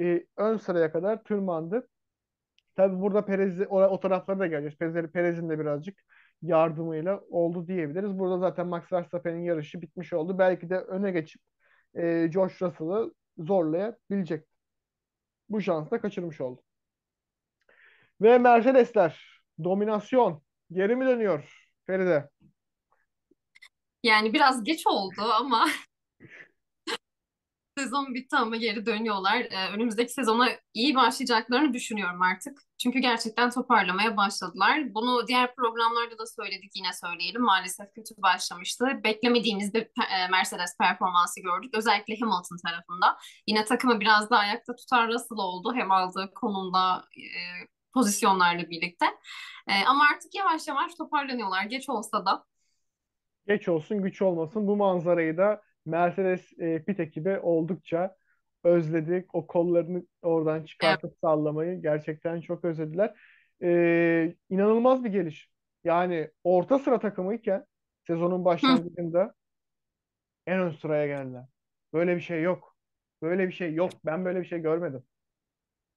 e, 0.00 0.26
ön 0.36 0.56
sıraya 0.56 0.92
kadar 0.92 1.24
tırmandı. 1.24 1.88
Tabii 2.76 3.00
burada 3.00 3.24
Perez 3.24 3.60
o, 3.60 3.82
o 3.82 4.00
taraflara 4.00 4.38
da 4.38 4.46
geleceğiz. 4.46 4.76
Perez, 4.78 5.12
Perez'in 5.12 5.48
de 5.48 5.58
birazcık 5.58 5.98
yardımıyla 6.42 7.20
oldu 7.30 7.66
diyebiliriz. 7.66 8.18
Burada 8.18 8.38
zaten 8.38 8.66
Max 8.66 8.92
Verstappen'in 8.92 9.44
yarışı 9.44 9.82
bitmiş 9.82 10.12
oldu. 10.12 10.38
Belki 10.38 10.70
de 10.70 10.78
öne 10.78 11.10
geçip 11.10 11.42
e, 11.94 12.26
George 12.26 12.54
Russell'ı 12.60 13.14
zorlayabilecek. 13.38 14.46
Bu 15.48 15.60
şansı 15.60 15.90
da 15.90 16.00
kaçırmış 16.00 16.40
oldu. 16.40 16.62
Ve 18.20 18.38
Mercedesler 18.38 19.42
dominasyon 19.64 20.42
geri 20.72 20.96
mi 20.96 21.06
dönüyor 21.06 21.68
Feride? 21.86 22.28
Yani 24.02 24.32
biraz 24.32 24.64
geç 24.64 24.86
oldu 24.86 25.22
ama 25.40 25.66
sezon 27.78 28.14
bitti 28.14 28.36
ama 28.36 28.56
geri 28.56 28.86
dönüyorlar. 28.86 29.40
Ee, 29.40 29.68
önümüzdeki 29.74 30.12
sezona 30.12 30.48
iyi 30.74 30.94
başlayacaklarını 30.94 31.74
düşünüyorum 31.74 32.22
artık. 32.22 32.58
Çünkü 32.78 32.98
gerçekten 32.98 33.50
toparlamaya 33.50 34.16
başladılar. 34.16 34.94
Bunu 34.94 35.28
diğer 35.28 35.54
programlarda 35.54 36.18
da 36.18 36.26
söyledik 36.26 36.72
yine 36.76 36.92
söyleyelim. 36.92 37.42
Maalesef 37.42 37.86
kötü 37.94 38.14
başlamıştı. 38.22 38.84
Beklemediğimiz 39.04 39.74
bir 39.74 39.82
e, 39.82 40.28
Mercedes 40.30 40.76
performansı 40.78 41.40
gördük. 41.40 41.70
Özellikle 41.74 42.14
Hamilton 42.20 42.56
tarafında. 42.66 43.16
Yine 43.46 43.64
takımı 43.64 44.00
biraz 44.00 44.30
daha 44.30 44.40
ayakta 44.40 44.76
tutan 44.76 45.08
Russell 45.08 45.38
oldu. 45.38 45.72
Hem 45.74 45.90
aldığı 45.90 46.30
konumda 46.34 47.04
e, 47.16 47.26
pozisyonlarla 47.94 48.70
birlikte. 48.70 49.06
E, 49.68 49.84
ama 49.86 50.04
artık 50.14 50.34
yavaş 50.34 50.68
yavaş 50.68 50.94
toparlanıyorlar. 50.94 51.64
Geç 51.64 51.88
olsa 51.88 52.26
da. 52.26 52.44
Geç 53.46 53.68
olsun 53.68 54.02
güç 54.02 54.22
olmasın. 54.22 54.66
Bu 54.66 54.76
manzarayı 54.76 55.36
da 55.36 55.62
Mercedes 55.86 56.52
e, 56.58 56.84
pit 56.84 57.00
ekibi 57.00 57.38
oldukça 57.38 58.16
özledik. 58.64 59.34
O 59.34 59.46
kollarını 59.46 60.06
oradan 60.22 60.64
çıkartıp 60.64 61.14
sallamayı 61.20 61.82
gerçekten 61.82 62.40
çok 62.40 62.64
özlediler. 62.64 63.14
E, 63.62 64.36
inanılmaz 64.50 65.04
bir 65.04 65.10
geliş. 65.10 65.50
Yani 65.84 66.30
orta 66.44 66.78
sıra 66.78 66.98
takımıyken 67.00 67.64
sezonun 68.06 68.44
başlangıcında 68.44 69.34
en 70.46 70.60
ön 70.60 70.70
sıraya 70.70 71.06
geldiler. 71.06 71.44
Böyle 71.92 72.16
bir 72.16 72.20
şey 72.20 72.42
yok. 72.42 72.76
Böyle 73.22 73.48
bir 73.48 73.52
şey 73.52 73.74
yok. 73.74 73.90
Ben 74.04 74.24
böyle 74.24 74.40
bir 74.40 74.46
şey 74.46 74.58
görmedim. 74.58 75.02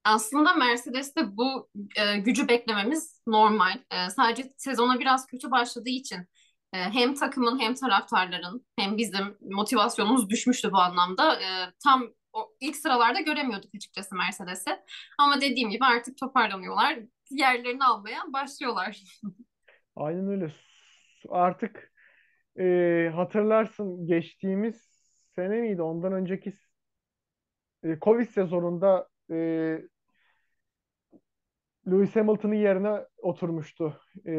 Aslında 0.03 0.53
Mercedes'te 0.53 1.37
bu 1.37 1.69
e, 1.97 2.17
gücü 2.17 2.47
beklememiz 2.47 3.21
normal. 3.27 3.79
E, 3.91 4.09
sadece 4.09 4.53
sezona 4.57 4.99
biraz 4.99 5.27
kötü 5.27 5.51
başladığı 5.51 5.89
için 5.89 6.17
hem 6.75 7.15
takımın 7.15 7.59
hem 7.59 7.73
taraftarların 7.73 8.65
hem 8.77 8.97
bizim 8.97 9.37
motivasyonumuz 9.41 10.29
düşmüştü 10.29 10.71
bu 10.71 10.77
anlamda. 10.77 11.35
E, 11.35 11.47
tam 11.83 12.07
o 12.33 12.55
ilk 12.59 12.75
sıralarda 12.75 13.19
göremiyorduk 13.19 13.75
açıkçası 13.75 14.15
Mercedes'i. 14.15 14.79
Ama 15.17 15.41
dediğim 15.41 15.69
gibi 15.69 15.85
artık 15.85 16.17
toparlanıyorlar. 16.17 16.99
Yerlerini 17.31 17.83
almaya 17.83 18.33
başlıyorlar. 18.33 19.01
Aynen 19.95 20.27
öyle. 20.27 20.51
Artık 21.29 21.93
e, 22.59 23.11
hatırlarsın 23.15 24.07
geçtiğimiz 24.07 24.81
sene 25.35 25.61
miydi? 25.61 25.81
Ondan 25.81 26.13
önceki 26.13 26.53
e, 27.83 27.99
Covid 28.01 28.27
sezonunda 28.27 29.09
e, 29.31 29.35
Lewis 31.87 32.15
Hamilton'ın 32.15 32.53
yerine 32.53 33.05
oturmuştu 33.17 34.01
e, 34.25 34.31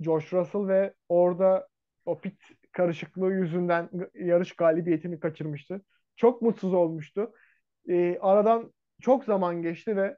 George 0.00 0.26
Russell 0.32 0.68
ve 0.68 0.94
orada 1.08 1.68
o 2.04 2.20
pit 2.20 2.42
karışıklığı 2.72 3.32
yüzünden 3.32 3.90
yarış 4.14 4.52
galibiyetini 4.52 5.20
kaçırmıştı. 5.20 5.80
Çok 6.16 6.42
mutsuz 6.42 6.74
olmuştu. 6.74 7.32
E, 7.88 8.18
aradan 8.20 8.72
çok 9.00 9.24
zaman 9.24 9.62
geçti 9.62 9.96
ve 9.96 10.16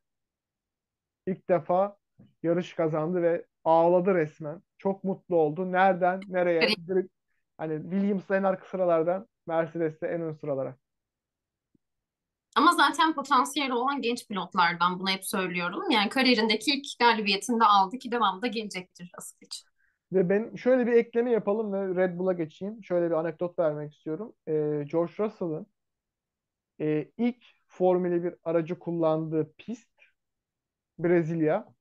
ilk 1.26 1.48
defa 1.48 1.96
yarış 2.42 2.74
kazandı 2.74 3.22
ve 3.22 3.46
ağladı 3.64 4.14
resmen. 4.14 4.62
Çok 4.78 5.04
mutlu 5.04 5.36
oldu. 5.36 5.72
Nereden 5.72 6.20
nereye? 6.28 6.60
Direkt, 6.60 7.12
hani 7.58 7.82
Williams'la 7.82 8.36
en 8.36 8.42
arka 8.42 8.66
sıralardan 8.66 9.28
Mercedes'te 9.46 10.06
en 10.06 10.20
ön 10.20 10.32
sıralara. 10.32 10.76
Ama 12.56 12.72
zaten 12.72 13.14
potansiyeli 13.14 13.72
olan 13.72 14.02
genç 14.02 14.28
pilotlardan 14.28 15.00
bunu 15.00 15.10
hep 15.10 15.24
söylüyorum. 15.24 15.90
Yani 15.90 16.08
kariyerindeki 16.08 16.70
ilk 16.70 16.98
galibiyetinde 16.98 17.64
aldı 17.64 17.98
ki 17.98 18.12
devamında 18.12 18.46
gelecektir 18.46 19.12
Russell 19.18 19.46
için. 19.46 19.69
Ve 20.12 20.28
ben 20.28 20.54
şöyle 20.54 20.86
bir 20.86 20.92
ekleme 20.92 21.30
yapalım 21.30 21.72
ve 21.72 22.02
Red 22.02 22.18
Bull'a 22.18 22.32
geçeyim. 22.32 22.84
Şöyle 22.84 23.06
bir 23.06 23.14
anekdot 23.14 23.58
vermek 23.58 23.94
istiyorum. 23.94 24.32
Ee, 24.48 24.84
George 24.92 25.12
Russell'ın 25.18 25.66
e, 26.80 27.10
ilk 27.18 27.44
Formula 27.66 28.22
1 28.24 28.34
aracı 28.44 28.78
kullandığı 28.78 29.52
pist 29.58 29.90
Brezilya. 30.98 31.74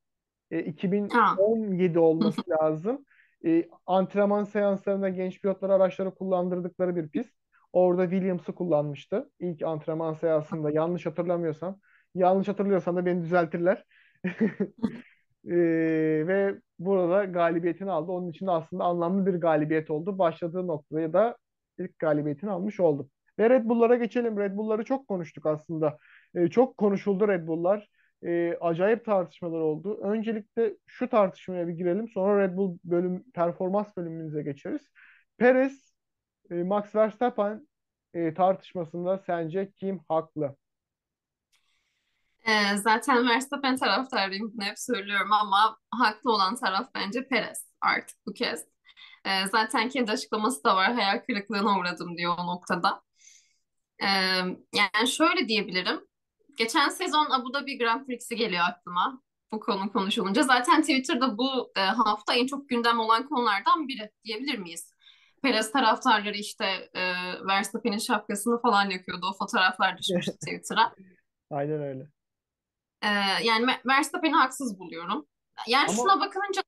E, 0.51 0.59
2017 0.59 1.93
ha. 1.93 2.01
olması 2.01 2.41
lazım. 2.49 3.05
E, 3.45 3.69
antrenman 3.85 4.43
seanslarında 4.43 5.09
genç 5.09 5.41
pilotlar 5.41 5.69
araçları 5.69 6.15
kullandırdıkları 6.15 6.95
bir 6.95 7.09
pist. 7.09 7.33
Orada 7.73 8.09
Williams'ı 8.09 8.55
kullanmıştı. 8.55 9.29
İlk 9.39 9.63
antrenman 9.63 10.13
seansında 10.13 10.71
yanlış 10.71 11.05
hatırlamıyorsam. 11.05 11.79
Yanlış 12.15 12.47
hatırlıyorsam 12.47 12.95
da 12.95 13.05
beni 13.05 13.21
düzeltirler. 13.21 13.85
Ee, 15.45 16.23
ve 16.27 16.55
burada 16.79 17.25
galibiyetini 17.25 17.91
aldı. 17.91 18.11
Onun 18.11 18.29
için 18.29 18.47
aslında 18.47 18.83
anlamlı 18.83 19.25
bir 19.25 19.33
galibiyet 19.33 19.89
oldu. 19.91 20.19
Başladığı 20.19 20.67
noktaya 20.67 21.13
da 21.13 21.37
ilk 21.79 21.99
galibiyetini 21.99 22.49
almış 22.51 22.79
oldu. 22.79 23.09
Ve 23.39 23.49
Red 23.49 23.65
Bull'lara 23.65 23.95
geçelim. 23.95 24.37
Red 24.37 24.57
Bull'ları 24.57 24.83
çok 24.83 25.07
konuştuk 25.07 25.45
aslında. 25.45 25.97
Ee, 26.35 26.47
çok 26.47 26.77
konuşuldu 26.77 27.27
Red 27.27 27.47
Bull'lar. 27.47 27.87
Ee, 28.23 28.57
acayip 28.61 29.05
tartışmalar 29.05 29.59
oldu. 29.59 29.99
Öncelikle 30.03 30.77
şu 30.87 31.09
tartışmaya 31.09 31.67
bir 31.67 31.73
girelim. 31.73 32.07
Sonra 32.09 32.43
Red 32.43 32.57
Bull 32.57 32.77
bölüm 32.83 33.23
performans 33.31 33.97
bölümümüze 33.97 34.43
geçeriz. 34.43 34.81
Perez, 35.37 35.93
e, 36.51 36.55
Max 36.63 36.95
Verstappen 36.95 37.67
e, 38.13 38.33
tartışmasında 38.33 39.17
sence 39.17 39.71
kim 39.71 39.99
haklı? 40.09 40.55
Ee, 42.47 42.77
zaten 42.77 43.29
Verstappen 43.29 43.77
taraftarıyım 43.77 44.53
bunu 44.53 44.65
hep 44.65 44.79
söylüyorum 44.79 45.31
ama 45.33 45.77
haklı 45.91 46.31
olan 46.31 46.55
taraf 46.55 46.89
bence 46.95 47.27
Perez 47.27 47.65
artık 47.81 48.17
bu 48.25 48.33
kez. 48.33 48.65
Ee, 49.25 49.47
zaten 49.51 49.89
kendi 49.89 50.11
açıklaması 50.11 50.63
da 50.63 50.75
var 50.75 50.93
hayal 50.93 51.19
kırıklığına 51.27 51.79
uğradım 51.79 52.17
diyor 52.17 52.35
o 52.39 52.47
noktada. 52.47 53.01
Ee, 54.01 54.07
yani 54.73 55.07
şöyle 55.07 55.47
diyebilirim. 55.47 56.01
Geçen 56.57 56.89
sezon 56.89 57.29
Abu 57.29 57.53
Dhabi 57.53 57.77
Grand 57.77 58.05
Prix'si 58.05 58.35
geliyor 58.35 58.63
aklıma 58.69 59.21
bu 59.51 59.59
konu 59.59 59.91
konuşulunca. 59.91 60.43
Zaten 60.43 60.81
Twitter'da 60.81 61.37
bu 61.37 61.71
e, 61.77 61.79
hafta 61.79 62.33
en 62.33 62.47
çok 62.47 62.69
gündem 62.69 62.99
olan 62.99 63.29
konulardan 63.29 63.87
biri 63.87 64.11
diyebilir 64.23 64.57
miyiz? 64.57 64.93
Perez 65.43 65.71
taraftarları 65.71 66.37
işte 66.37 66.65
e, 66.93 67.13
Verstappen'in 67.47 67.97
şapkasını 67.97 68.61
falan 68.61 68.89
yakıyordu. 68.89 69.25
O 69.33 69.37
fotoğraflar 69.37 69.97
düşmüştü 69.97 70.31
Twitter'a. 70.45 70.93
Aynen 71.51 71.81
öyle. 71.81 72.18
Ee, 73.01 73.07
yani 73.43 73.65
Verstappen'i 73.87 74.33
haksız 74.33 74.79
buluyorum. 74.79 75.25
Yani 75.67 75.89
Ama 75.89 75.97
şuna 75.97 76.19
bakınca 76.19 76.61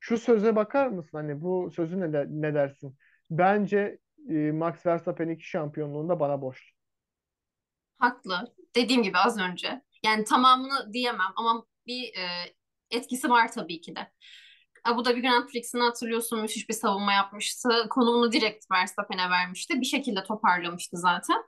şu 0.00 0.18
söze 0.18 0.56
bakar 0.56 0.86
mısın? 0.86 1.18
Hani 1.18 1.42
bu 1.42 1.70
sözü 1.76 2.00
ne, 2.00 2.12
de, 2.12 2.26
ne 2.28 2.54
dersin? 2.54 2.98
Bence 3.30 3.98
e, 4.30 4.34
Max 4.34 4.86
Verstappen 4.86 5.28
iki 5.28 5.48
şampiyonluğunda 5.48 6.20
bana 6.20 6.42
borçlu. 6.42 6.76
Haklı. 7.98 8.54
Dediğim 8.76 9.02
gibi 9.02 9.18
az 9.18 9.38
önce. 9.38 9.82
Yani 10.04 10.24
tamamını 10.24 10.92
diyemem 10.92 11.32
ama 11.36 11.66
bir 11.86 12.02
e, 12.02 12.26
etkisi 12.90 13.30
var 13.30 13.52
tabii 13.52 13.80
ki 13.80 13.96
de. 13.96 14.12
Abu 14.84 15.04
Dhabi 15.04 15.22
Grand 15.22 15.48
Prix'sini 15.48 15.82
hatırlıyorsun 15.82 16.40
müthiş 16.40 16.68
bir 16.68 16.74
savunma 16.74 17.12
yapmıştı. 17.12 17.68
Konumunu 17.90 18.32
direkt 18.32 18.70
Verstappen'e 18.72 19.30
vermişti. 19.30 19.80
Bir 19.80 19.86
şekilde 19.86 20.24
toparlamıştı 20.24 20.96
zaten 20.96 21.42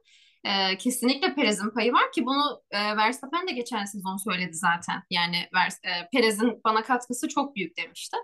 e, 0.49 0.77
kesinlikle 0.79 1.35
Perez'in 1.35 1.71
payı 1.71 1.93
var 1.93 2.13
ki 2.13 2.27
bunu 2.27 2.63
e, 2.71 2.97
Verstappen 2.97 3.49
de 3.49 3.53
geçen 3.53 3.85
sezon 3.85 4.17
söyledi 4.17 4.55
zaten. 4.55 5.03
Yani 5.11 5.37
e, 5.37 6.09
Perez'in 6.13 6.61
bana 6.65 6.83
katkısı 6.83 7.29
çok 7.29 7.57
büyük 7.57 7.77
demişti. 7.77 8.17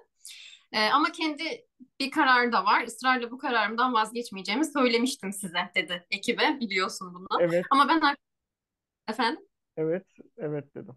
E, 0.72 0.88
ama 0.88 1.12
kendi 1.12 1.66
bir 2.00 2.10
karar 2.10 2.52
da 2.52 2.64
var. 2.64 2.82
Israrla 2.82 3.30
bu 3.30 3.38
kararımdan 3.38 3.92
vazgeçmeyeceğimi 3.92 4.64
söylemiştim 4.64 5.32
size 5.32 5.70
dedi 5.74 6.06
ekibe 6.10 6.60
biliyorsun 6.60 7.14
bunu. 7.14 7.26
Evet. 7.40 7.64
Ama 7.70 7.88
ben 7.88 8.16
efendim? 9.08 9.44
Evet, 9.76 10.06
evet 10.38 10.74
dedim. 10.74 10.96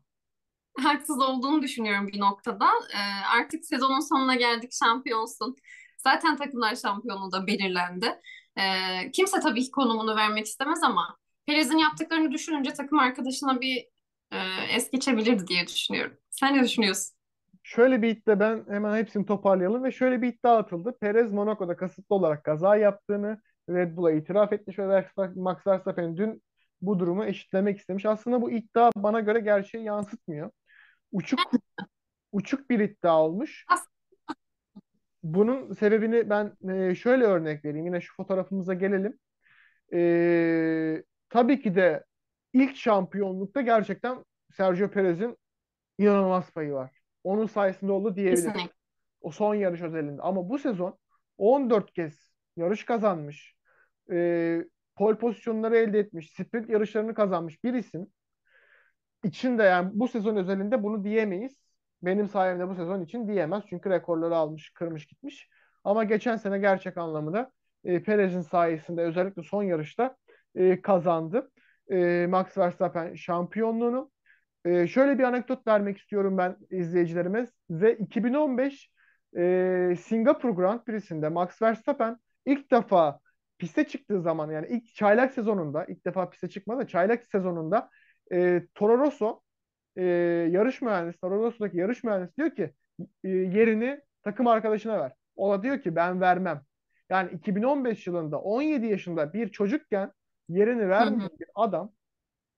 Haksız 0.83 1.21
olduğunu 1.21 1.61
düşünüyorum 1.61 2.07
bir 2.07 2.19
noktada. 2.19 2.69
E, 2.93 2.99
artık 3.37 3.65
sezonun 3.65 4.09
sonuna 4.09 4.35
geldik 4.35 4.71
şampiyonsun. 4.83 5.55
Zaten 5.97 6.37
takımlar 6.37 6.75
şampiyonu 6.75 7.31
da 7.31 7.47
belirlendi. 7.47 8.21
E, 8.57 9.11
kimse 9.11 9.39
tabii 9.39 9.63
ki 9.63 9.71
konumunu 9.71 10.15
vermek 10.15 10.45
istemez 10.45 10.83
ama 10.83 11.17
Perez'in 11.45 11.77
yaptıklarını 11.77 12.31
düşününce 12.31 12.73
takım 12.73 12.99
arkadaşına 12.99 13.61
bir 13.61 13.87
e, 14.31 14.37
es 14.75 14.91
geçebilirdi 14.91 15.47
diye 15.47 15.67
düşünüyorum. 15.67 16.17
Sen 16.29 16.57
ne 16.57 16.63
düşünüyorsun? 16.63 17.17
Şöyle 17.63 18.01
bir 18.01 18.09
iddia 18.09 18.39
ben 18.39 18.65
hemen 18.69 18.95
hepsini 18.95 19.25
toparlayalım 19.25 19.83
ve 19.83 19.91
şöyle 19.91 20.21
bir 20.21 20.27
iddia 20.27 20.57
atıldı. 20.57 20.97
Perez 21.01 21.31
Monaco'da 21.31 21.77
kasıtlı 21.77 22.15
olarak 22.15 22.43
kaza 22.43 22.75
yaptığını 22.75 23.41
Red 23.69 23.97
Bull'a 23.97 24.11
itiraf 24.11 24.53
etmiş 24.53 24.79
ve 24.79 25.05
Max 25.35 25.67
Verstappen 25.67 26.17
dün 26.17 26.43
bu 26.81 26.99
durumu 26.99 27.25
eşitlemek 27.25 27.77
istemiş. 27.79 28.05
Aslında 28.05 28.41
bu 28.41 28.51
iddia 28.51 28.91
bana 28.95 29.19
göre 29.19 29.39
gerçeği 29.39 29.83
yansıtmıyor. 29.83 30.51
Uçuk 31.11 31.39
uçuk 32.31 32.69
bir 32.69 32.79
iddia 32.79 33.21
olmuş. 33.21 33.65
As- 33.67 33.87
Bunun 35.33 35.73
sebebini 35.73 36.29
ben 36.29 36.57
e, 36.69 36.95
şöyle 36.95 37.23
örnek 37.23 37.65
vereyim. 37.65 37.85
Yine 37.85 38.01
şu 38.01 38.15
fotoğrafımıza 38.15 38.73
gelelim. 38.73 39.19
E, 39.93 41.03
tabii 41.29 41.61
ki 41.61 41.75
de 41.75 42.03
ilk 42.53 42.75
şampiyonlukta 42.75 43.61
gerçekten 43.61 44.25
Sergio 44.53 44.89
Perez'in 44.89 45.37
inanılmaz 45.97 46.51
payı 46.51 46.73
var. 46.73 46.91
Onun 47.23 47.45
sayesinde 47.45 47.91
oldu. 47.91 48.15
Kesinlikle. 48.15 48.71
O 49.21 49.31
son 49.31 49.55
yarış 49.55 49.81
özelinde. 49.81 50.21
Ama 50.21 50.49
bu 50.49 50.59
sezon 50.59 50.97
14 51.37 51.93
kez 51.93 52.31
yarış 52.55 52.85
kazanmış. 52.85 53.55
E, 54.11 54.65
pole 54.95 55.17
pozisyonları 55.17 55.77
elde 55.77 55.99
etmiş. 55.99 56.31
Sprint 56.31 56.69
yarışlarını 56.69 57.13
kazanmış 57.13 57.63
bir 57.63 57.73
isim. 57.73 58.07
için 59.23 59.57
de 59.57 59.63
yani 59.63 59.91
bu 59.93 60.07
sezon 60.07 60.35
özelinde 60.35 60.83
bunu 60.83 61.03
diyemeyiz. 61.03 61.66
Benim 62.01 62.27
sayemde 62.27 62.69
bu 62.69 62.75
sezon 62.75 63.01
için 63.01 63.27
diyemez. 63.27 63.63
Çünkü 63.69 63.89
rekorları 63.89 64.35
almış, 64.35 64.69
kırmış 64.69 65.05
gitmiş. 65.05 65.49
Ama 65.83 66.03
geçen 66.03 66.35
sene 66.35 66.59
gerçek 66.59 66.97
anlamda 66.97 67.51
e, 67.83 68.03
Perez'in 68.03 68.41
sayesinde 68.41 69.01
özellikle 69.01 69.43
son 69.43 69.63
yarışta 69.63 70.17
e, 70.55 70.81
kazandı. 70.81 71.51
E, 71.91 72.27
Max 72.29 72.57
Verstappen 72.57 73.15
şampiyonluğunu. 73.15 74.11
E, 74.65 74.87
şöyle 74.87 75.19
bir 75.19 75.23
anekdot 75.23 75.67
vermek 75.67 75.97
istiyorum 75.97 76.37
ben 76.37 76.57
izleyicilerime. 76.71 77.47
Ve 77.69 77.97
2015 77.97 78.91
e, 79.37 79.95
Singapur 80.01 80.49
Grand 80.49 80.83
Prix'sinde 80.83 81.29
Max 81.29 81.61
Verstappen 81.61 82.17
ilk 82.45 82.71
defa 82.71 83.19
piste 83.57 83.87
çıktığı 83.87 84.21
zaman 84.21 84.51
yani 84.51 84.67
ilk 84.69 84.95
çaylak 84.95 85.33
sezonunda 85.33 85.85
ilk 85.85 86.05
defa 86.05 86.29
piste 86.29 86.49
çıkmadı 86.49 86.87
çaylak 86.87 87.25
sezonunda 87.25 87.89
e, 88.31 88.67
Toro 88.75 88.97
Rosso 88.97 89.41
e, 89.97 90.03
yarış 90.51 90.81
mühendisi, 90.81 91.19
Toro 91.19 91.43
Rosso'daki 91.43 91.77
yarış 91.77 92.03
mühendisi 92.03 92.37
diyor 92.37 92.55
ki 92.55 92.73
e, 93.23 93.29
yerini 93.29 94.01
takım 94.23 94.47
arkadaşına 94.47 94.99
ver. 94.99 95.11
O 95.35 95.51
da 95.51 95.63
diyor 95.63 95.81
ki 95.81 95.95
ben 95.95 96.21
vermem. 96.21 96.61
Yani 97.09 97.31
2015 97.31 98.07
yılında 98.07 98.39
17 98.39 98.85
yaşında 98.85 99.33
bir 99.33 99.49
çocukken 99.49 100.11
yerini 100.49 100.89
vermeyen 100.89 101.29
bir 101.39 101.47
adam, 101.55 101.91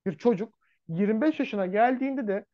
bir 0.05 0.17
çocuk 0.17 0.60
25 0.88 1.39
yaşına 1.39 1.65
geldiğinde 1.65 2.27
de 2.27 2.46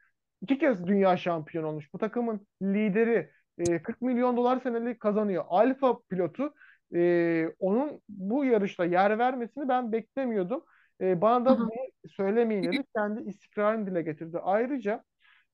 iki 0.41 0.57
kez 0.57 0.87
dünya 0.87 1.17
şampiyonu 1.17 1.67
olmuş. 1.67 1.93
Bu 1.93 1.97
takımın 1.97 2.47
lideri 2.61 3.31
e, 3.57 3.81
40 3.81 4.01
milyon 4.01 4.37
dolar 4.37 4.59
senelik 4.59 4.99
kazanıyor. 4.99 5.45
Alfa 5.47 5.99
pilotu 6.09 6.53
e, 6.95 7.47
onun 7.59 8.01
bu 8.09 8.45
yarışta 8.45 8.85
yer 8.85 9.19
vermesini 9.19 9.67
ben 9.67 9.91
beklemiyordum. 9.91 10.63
E, 11.01 11.21
bana 11.21 11.45
da 11.45 11.59
bunu 11.59 11.69
söylemeyin 12.09 12.63
dedi. 12.63 12.83
Kendi 12.95 13.29
istikrarını 13.29 13.87
dile 13.87 14.01
getirdi. 14.01 14.39
Ayrıca 14.39 15.03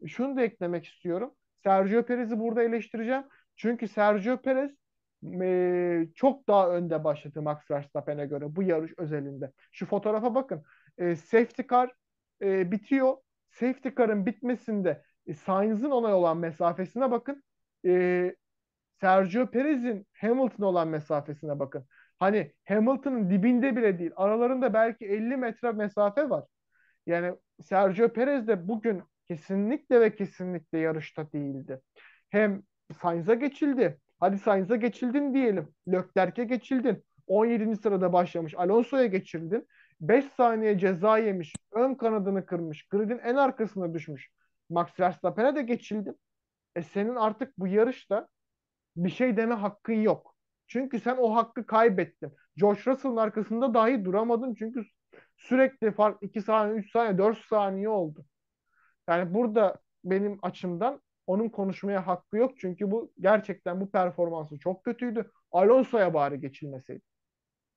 şunu 0.07 0.35
da 0.37 0.41
eklemek 0.41 0.85
istiyorum. 0.85 1.33
Sergio 1.63 2.05
Perez'i 2.05 2.39
burada 2.39 2.63
eleştireceğim. 2.63 3.23
Çünkü 3.55 3.87
Sergio 3.87 4.41
Perez 4.41 4.71
e, 5.41 6.07
çok 6.15 6.47
daha 6.47 6.69
önde 6.69 7.03
başladı 7.03 7.41
Max 7.41 7.71
Verstappen'e 7.71 8.25
göre 8.25 8.55
bu 8.55 8.63
yarış 8.63 8.93
özelinde. 8.97 9.51
Şu 9.71 9.85
fotoğrafa 9.85 10.35
bakın. 10.35 10.63
E, 10.97 11.15
safety 11.15 11.61
car 11.69 11.91
e, 12.41 12.71
bitiyor. 12.71 13.17
Safety 13.49 13.89
car'ın 13.97 14.25
bitmesinde 14.25 15.03
e, 15.27 15.33
Sainz'ın 15.33 15.91
ona 15.91 16.17
olan 16.17 16.37
mesafesine 16.37 17.11
bakın. 17.11 17.43
E, 17.85 18.35
Sergio 19.01 19.51
Perez'in 19.51 20.07
Hamilton'a 20.13 20.67
olan 20.67 20.87
mesafesine 20.87 21.59
bakın. 21.59 21.85
Hani 22.19 22.51
Hamilton'ın 22.67 23.29
dibinde 23.29 23.75
bile 23.75 23.99
değil. 23.99 24.11
Aralarında 24.15 24.73
belki 24.73 25.05
50 25.05 25.37
metre 25.37 25.71
mesafe 25.71 26.29
var. 26.29 26.45
Yani 27.05 27.35
Sergio 27.61 28.09
Perez 28.09 28.47
de 28.47 28.67
bugün 28.67 29.03
kesinlikle 29.27 30.01
ve 30.01 30.15
kesinlikle 30.15 30.77
yarışta 30.77 31.31
değildi. 31.31 31.81
Hem 32.29 32.63
Sainz'a 33.01 33.33
geçildi. 33.33 33.99
Hadi 34.19 34.37
Sainz'a 34.37 34.75
geçildin 34.75 35.33
diyelim. 35.33 35.73
Leclerc'e 35.87 36.43
geçildin. 36.43 37.03
17. 37.27 37.75
sırada 37.75 38.13
başlamış. 38.13 38.53
Alonso'ya 38.57 39.05
geçildin. 39.05 39.67
5 40.01 40.25
saniye 40.25 40.77
ceza 40.79 41.17
yemiş. 41.17 41.53
Ön 41.71 41.95
kanadını 41.95 42.45
kırmış. 42.45 42.87
Gridin 42.87 43.19
en 43.19 43.35
arkasına 43.35 43.93
düşmüş. 43.93 44.29
Max 44.69 44.99
Verstappen'e 44.99 45.55
de 45.55 45.61
geçildin. 45.61 46.19
E 46.75 46.81
senin 46.81 47.15
artık 47.15 47.57
bu 47.57 47.67
yarışta 47.67 48.27
bir 48.95 49.09
şey 49.09 49.37
deme 49.37 49.55
hakkın 49.55 49.93
yok. 49.93 50.35
Çünkü 50.67 50.99
sen 50.99 51.17
o 51.17 51.35
hakkı 51.35 51.65
kaybettin. 51.65 52.33
George 52.57 52.81
Russell'ın 52.87 53.17
arkasında 53.17 53.73
dahi 53.73 54.05
duramadın 54.05 54.53
çünkü 54.53 54.85
sürekli 55.37 55.91
fark 55.91 56.23
2 56.23 56.41
saniye, 56.41 56.79
3 56.79 56.91
saniye, 56.91 57.17
4 57.17 57.37
saniye 57.37 57.89
oldu. 57.89 58.25
Yani 59.09 59.33
burada 59.33 59.79
benim 60.03 60.39
açımdan 60.41 61.01
onun 61.27 61.49
konuşmaya 61.49 62.07
hakkı 62.07 62.37
yok. 62.37 62.53
Çünkü 62.59 62.91
bu 62.91 63.11
gerçekten 63.19 63.81
bu 63.81 63.91
performansı 63.91 64.59
çok 64.59 64.83
kötüydü. 64.83 65.31
Alonso'ya 65.51 66.13
bari 66.13 66.39
geçilmeseydi. 66.41 67.01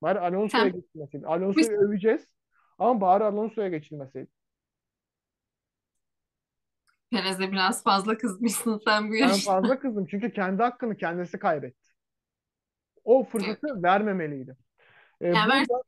Bari 0.03 0.21
Alonso'ya 0.21 0.69
geçilmeseydi. 0.69 1.27
Alonso'yu 1.27 1.79
öveceğiz 1.79 2.27
ama 2.79 3.01
bari 3.01 3.25
Alonso'ya 3.25 3.69
geçilmeseydi. 3.69 4.31
Perez'e 7.15 7.53
biraz 7.53 7.83
fazla 7.85 8.19
kızmışsın 8.19 8.81
sen 8.85 9.09
bu 9.09 9.13
Ben 9.13 9.19
yarışta. 9.19 9.53
fazla 9.53 9.79
kızdım 9.79 10.07
çünkü 10.07 10.33
kendi 10.33 10.63
hakkını 10.63 10.97
kendisi 10.97 11.39
kaybetti. 11.39 11.91
O 13.05 13.21
Evet. 13.21 13.31
fırsatı 13.33 13.83
vermemeliydi. 13.83 14.57
E, 15.21 15.29
Yani 15.29 15.65
burada 15.69 15.83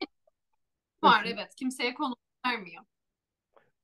var 1.03 1.25
evet. 1.25 1.55
Kimseye 1.55 1.93
konu 1.93 2.15
vermiyor. 2.47 2.83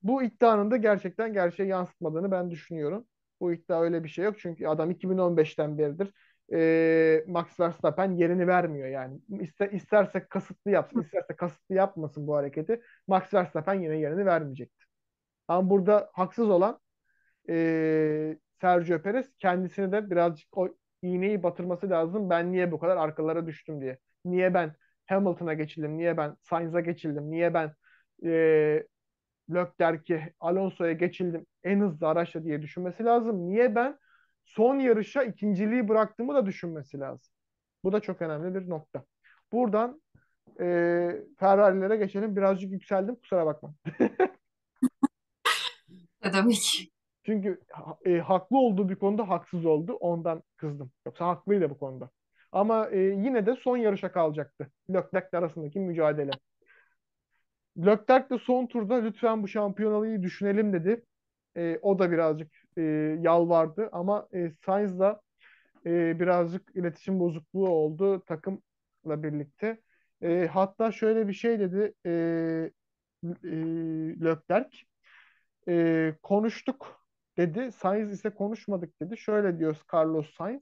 Bu 0.03 0.23
iddianın 0.23 0.71
da 0.71 0.77
gerçekten 0.77 1.33
gerçeği 1.33 1.69
yansıtmadığını 1.69 2.31
ben 2.31 2.51
düşünüyorum. 2.51 3.05
Bu 3.39 3.53
iddia 3.53 3.81
öyle 3.81 4.03
bir 4.03 4.09
şey 4.09 4.25
yok. 4.25 4.39
Çünkü 4.39 4.67
adam 4.67 4.91
2015'ten 4.91 5.77
beridir 5.77 6.13
e, 6.53 7.23
Max 7.27 7.59
Verstappen 7.59 8.11
yerini 8.11 8.47
vermiyor 8.47 8.87
yani. 8.87 9.19
İster, 9.41 9.71
isterse 9.71 10.27
kasıtlı 10.29 10.71
yapsın, 10.71 11.01
isterse 11.01 11.35
kasıtlı 11.35 11.75
yapmasın 11.75 12.27
bu 12.27 12.35
hareketi. 12.35 12.81
Max 13.07 13.33
Verstappen 13.33 13.73
yine 13.81 13.97
yerini 13.97 14.25
vermeyecekti. 14.25 14.85
Ama 15.47 15.69
burada 15.69 16.09
haksız 16.13 16.49
olan 16.49 16.79
e, 17.49 18.37
Sergio 18.61 19.01
Perez 19.01 19.25
kendisine 19.39 19.91
de 19.91 20.09
birazcık 20.09 20.57
o 20.57 20.69
iğneyi 21.01 21.43
batırması 21.43 21.89
lazım. 21.89 22.29
Ben 22.29 22.51
niye 22.51 22.71
bu 22.71 22.79
kadar 22.79 22.97
arkalara 22.97 23.47
düştüm 23.47 23.81
diye. 23.81 23.97
Niye 24.25 24.53
ben 24.53 24.75
Hamilton'a 25.05 25.53
geçildim? 25.53 25.97
Niye 25.97 26.17
ben 26.17 26.37
Sainz'a 26.41 26.79
geçildim? 26.79 27.31
Niye 27.31 27.53
ben 27.53 27.73
e, 28.25 28.83
Leclerc'e, 29.53 30.33
Alonso'ya 30.39 30.93
geçildim 30.93 31.45
en 31.63 31.79
hızlı 31.79 32.07
araçla 32.07 32.43
diye 32.43 32.61
düşünmesi 32.61 33.03
lazım. 33.05 33.49
Niye 33.49 33.75
ben 33.75 33.97
son 34.45 34.79
yarışa 34.79 35.23
ikinciliği 35.23 35.87
bıraktığımı 35.87 36.35
da 36.35 36.45
düşünmesi 36.45 36.99
lazım. 36.99 37.33
Bu 37.83 37.93
da 37.93 37.99
çok 37.99 38.21
önemli 38.21 38.55
bir 38.55 38.69
nokta. 38.69 39.03
Buradan 39.51 40.01
e, 40.59 40.65
Ferrari'lere 41.39 41.97
geçelim. 41.97 42.35
Birazcık 42.35 42.71
yükseldim 42.71 43.15
kusura 43.15 43.45
bakma. 43.45 43.73
Ne 46.23 46.33
demek? 46.33 46.92
Çünkü 47.25 47.61
e, 48.05 48.17
haklı 48.17 48.57
olduğu 48.57 48.89
bir 48.89 48.95
konuda 48.95 49.29
haksız 49.29 49.65
oldu. 49.65 49.93
Ondan 49.93 50.43
kızdım. 50.57 50.91
Yoksa 51.05 51.27
haklıydı 51.27 51.69
bu 51.69 51.77
konuda. 51.77 52.09
Ama 52.51 52.89
e, 52.89 52.99
yine 52.99 53.45
de 53.45 53.55
son 53.55 53.77
yarışa 53.77 54.11
kalacaktı. 54.11 54.71
Leclerc 54.89 55.37
arasındaki 55.37 55.79
mücadele. 55.79 56.31
Leclerc 57.77 58.29
de 58.29 58.37
son 58.37 58.67
turda 58.67 58.95
lütfen 58.95 59.43
bu 59.43 59.47
şampiyonalığı 59.47 60.23
düşünelim 60.23 60.73
dedi. 60.73 61.03
E, 61.57 61.79
o 61.81 61.99
da 61.99 62.11
birazcık 62.11 62.51
e, 62.77 62.81
yalvardı 63.21 63.89
ama 63.91 64.27
e, 64.33 64.51
Sainz'la 64.65 65.21
e, 65.85 66.19
birazcık 66.19 66.75
iletişim 66.75 67.19
bozukluğu 67.19 67.69
oldu 67.69 68.23
takımla 68.25 69.23
birlikte. 69.23 69.81
E, 70.21 70.49
hatta 70.53 70.91
şöyle 70.91 71.27
bir 71.27 71.33
şey 71.33 71.59
dedi 71.59 71.93
e, 72.05 72.11
e, 73.43 73.49
Leclerc. 74.21 74.77
E, 75.67 76.15
konuştuk 76.23 77.02
dedi. 77.37 77.71
Sainz 77.71 78.11
ise 78.11 78.29
konuşmadık 78.29 79.01
dedi. 79.01 79.17
Şöyle 79.17 79.59
diyor 79.59 79.77
Carlos 79.93 80.33
Sainz. 80.33 80.61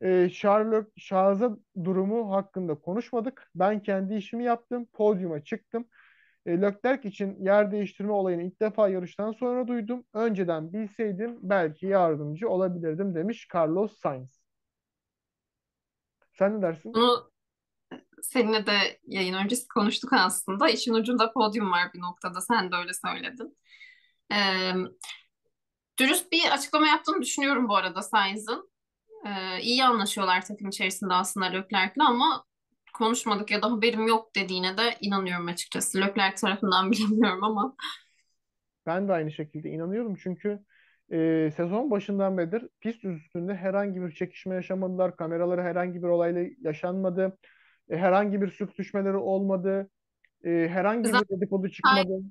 E, 0.00 0.30
Charles, 0.30 0.84
Charles'a 0.98 1.56
durumu 1.84 2.32
hakkında 2.32 2.74
konuşmadık. 2.74 3.50
Ben 3.54 3.82
kendi 3.82 4.14
işimi 4.14 4.44
yaptım. 4.44 4.86
Podyuma 4.92 5.44
çıktım. 5.44 5.88
E, 6.46 6.60
Leclerc 6.62 7.08
için 7.08 7.44
yer 7.44 7.72
değiştirme 7.72 8.12
olayını 8.12 8.42
ilk 8.42 8.60
defa 8.60 8.88
yarıştan 8.88 9.32
sonra 9.32 9.68
duydum. 9.68 10.04
Önceden 10.14 10.72
bilseydim 10.72 11.38
belki 11.42 11.86
yardımcı 11.86 12.48
olabilirdim 12.48 13.14
demiş 13.14 13.48
Carlos 13.54 13.98
Sainz. 13.98 14.42
Sen 16.32 16.58
ne 16.58 16.62
dersin? 16.62 16.94
Bunu 16.94 17.30
seninle 18.22 18.66
de 18.66 19.00
yayın 19.06 19.34
öncesi 19.34 19.68
konuştuk 19.68 20.12
aslında. 20.12 20.68
İşin 20.68 20.94
ucunda 20.94 21.32
podyum 21.32 21.72
var 21.72 21.92
bir 21.94 22.00
noktada. 22.00 22.40
Sen 22.40 22.72
de 22.72 22.76
öyle 22.76 22.92
söyledin. 22.94 23.56
Ee, 24.32 24.72
dürüst 25.98 26.32
bir 26.32 26.52
açıklama 26.52 26.88
yaptığını 26.88 27.22
düşünüyorum 27.22 27.68
bu 27.68 27.76
arada 27.76 28.02
Sainz'ın. 28.02 28.70
Ee, 29.26 29.60
iyi 29.62 29.84
anlaşıyorlar 29.84 30.46
takım 30.46 30.68
içerisinde 30.68 31.14
aslında 31.14 31.46
Leclerc'le 31.46 32.00
ama 32.00 32.44
konuşmadık 32.94 33.50
ya 33.50 33.62
da 33.62 33.70
haberim 33.70 34.06
yok 34.06 34.36
dediğine 34.36 34.78
de 34.78 34.96
inanıyorum 35.00 35.46
açıkçası. 35.46 35.98
Leclerc 35.98 36.36
tarafından 36.36 36.90
bilemiyorum 36.92 37.44
ama. 37.44 37.76
Ben 38.86 39.08
de 39.08 39.12
aynı 39.12 39.30
şekilde 39.32 39.70
inanıyorum 39.70 40.16
çünkü 40.22 40.60
e, 41.12 41.50
sezon 41.56 41.90
başından 41.90 42.38
beridir 42.38 42.68
pist 42.80 43.04
üstünde 43.04 43.54
herhangi 43.54 44.02
bir 44.02 44.12
çekişme 44.12 44.54
yaşamadılar. 44.54 45.16
Kameraları 45.16 45.62
herhangi 45.62 46.02
bir 46.02 46.08
olayla 46.08 46.44
yaşanmadı. 46.60 47.38
E, 47.88 47.96
herhangi 47.96 48.42
bir 48.42 48.50
sürtüşmeleri 48.50 49.16
olmadı. 49.16 49.90
E, 50.44 50.50
herhangi 50.50 51.04
bir 51.04 51.12
Zaten 51.12 51.36
dedikodu 51.36 51.68
çıkmadı. 51.68 52.22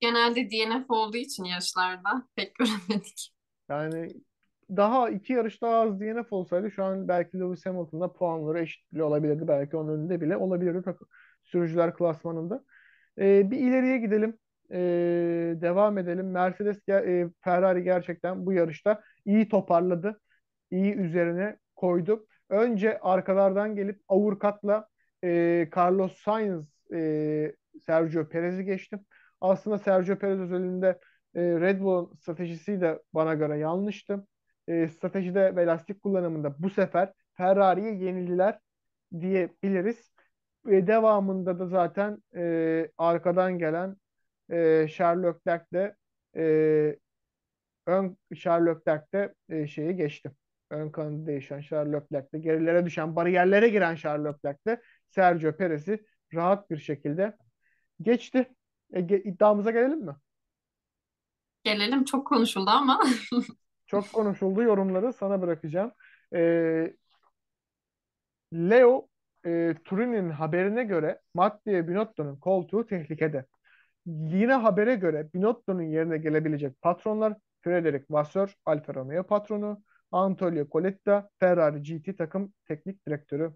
Genelde 0.00 0.50
DNF 0.50 0.90
olduğu 0.90 1.16
için 1.16 1.44
yarışlarda 1.44 2.28
pek 2.36 2.54
göremedik. 2.54 3.32
Yani 3.68 4.08
daha 4.70 5.10
iki 5.10 5.32
yarış 5.32 5.62
daha 5.62 5.76
az 5.76 6.00
DNF 6.00 6.32
olsaydı 6.32 6.70
şu 6.70 6.84
an 6.84 7.08
belki 7.08 7.40
Lewis 7.40 7.66
Hamilton'la 7.66 8.12
puanları 8.12 8.60
eşit 8.60 8.92
bile 8.92 9.02
olabilirdi. 9.02 9.48
Belki 9.48 9.76
onun 9.76 9.98
önünde 9.98 10.20
bile 10.20 10.36
olabilirdi 10.36 10.94
sürücüler 11.46 11.94
klasmanında. 11.94 12.64
Ee, 13.18 13.50
bir 13.50 13.58
ileriye 13.58 13.98
gidelim. 13.98 14.38
Ee, 14.70 15.54
devam 15.60 15.98
edelim. 15.98 16.30
Mercedes, 16.30 16.88
e, 16.88 17.26
Ferrari 17.40 17.82
gerçekten 17.82 18.46
bu 18.46 18.52
yarışta 18.52 19.02
iyi 19.24 19.48
toparladı. 19.48 20.20
İyi 20.70 20.94
üzerine 20.94 21.56
koydu. 21.76 22.26
Önce 22.48 22.98
arkalardan 23.00 23.76
gelip 23.76 24.00
Avurkat'la 24.08 24.88
e, 25.24 25.68
Carlos 25.76 26.16
Sainz, 26.16 26.82
e, 26.92 27.54
Sergio 27.86 28.28
Perez'i 28.28 28.64
geçti. 28.64 28.98
Aslında 29.40 29.78
Sergio 29.78 30.18
Perez 30.18 30.40
özelinde 30.40 31.00
e, 31.34 31.40
Red 31.42 31.80
Bull'un 31.80 32.14
stratejisi 32.14 32.80
de 32.80 33.02
bana 33.14 33.34
göre 33.34 33.58
yanlıştı. 33.58 34.26
E, 34.68 34.88
stratejide 34.88 35.56
ve 35.56 35.66
lastik 35.66 36.02
kullanımında 36.02 36.62
bu 36.62 36.70
sefer 36.70 37.12
Ferrari'ye 37.34 37.94
yenildiler 37.94 38.58
diyebiliriz. 39.20 40.12
E, 40.68 40.86
devamında 40.86 41.58
da 41.58 41.66
zaten 41.66 42.22
e, 42.36 42.90
arkadan 42.98 43.58
gelen 43.58 43.96
e, 44.50 44.86
Charles 44.90 45.24
Leclerc 45.24 45.64
de 45.72 45.96
e, 46.36 46.96
ön 47.86 48.16
Charles 48.36 48.76
Leclerc 48.76 49.04
de 49.12 49.34
e, 49.48 49.66
şeyi 49.66 49.96
geçti. 49.96 50.30
Ön 50.70 50.90
kanadı 50.90 51.26
değişen 51.26 51.60
Charles 51.60 51.92
Leclerc 51.94 52.32
de 52.32 52.38
gerilere 52.38 52.86
düşen 52.86 53.16
bariyerlere 53.16 53.68
giren 53.68 53.94
Charles 53.94 54.26
Leclerc 54.26 54.58
de 54.66 54.82
Sergio 55.08 55.56
Perez'i 55.56 56.06
rahat 56.34 56.70
bir 56.70 56.76
şekilde 56.78 57.36
geçti. 58.02 58.55
E, 58.92 59.00
ge- 59.00 59.22
iddiamıza 59.22 59.70
gelelim 59.70 60.00
mi? 60.00 60.16
Gelelim 61.64 62.04
çok 62.04 62.26
konuşuldu 62.26 62.70
ama 62.70 63.00
Çok 63.86 64.12
konuşuldu 64.12 64.62
yorumları 64.62 65.12
sana 65.12 65.42
bırakacağım. 65.42 65.92
E, 66.34 66.40
Leo 68.52 69.08
e, 69.46 69.74
Turin'in 69.84 70.30
haberine 70.30 70.84
göre 70.84 71.20
Mattia 71.34 71.88
Binotto'nun 71.88 72.36
koltuğu 72.36 72.86
tehlikede. 72.86 73.46
Yine 74.06 74.54
habere 74.54 74.94
göre 74.94 75.30
Binotto'nun 75.34 75.82
yerine 75.82 76.18
gelebilecek 76.18 76.82
patronlar 76.82 77.34
Frederic 77.62 78.04
Vasseur, 78.10 78.54
Alfa 78.66 78.94
Romeo 78.94 79.24
patronu, 79.26 79.82
Antonio 80.12 80.66
Coletta, 80.72 81.30
Ferrari 81.40 81.82
GT 81.82 82.16
takım 82.16 82.54
teknik 82.68 83.06
direktörü. 83.06 83.52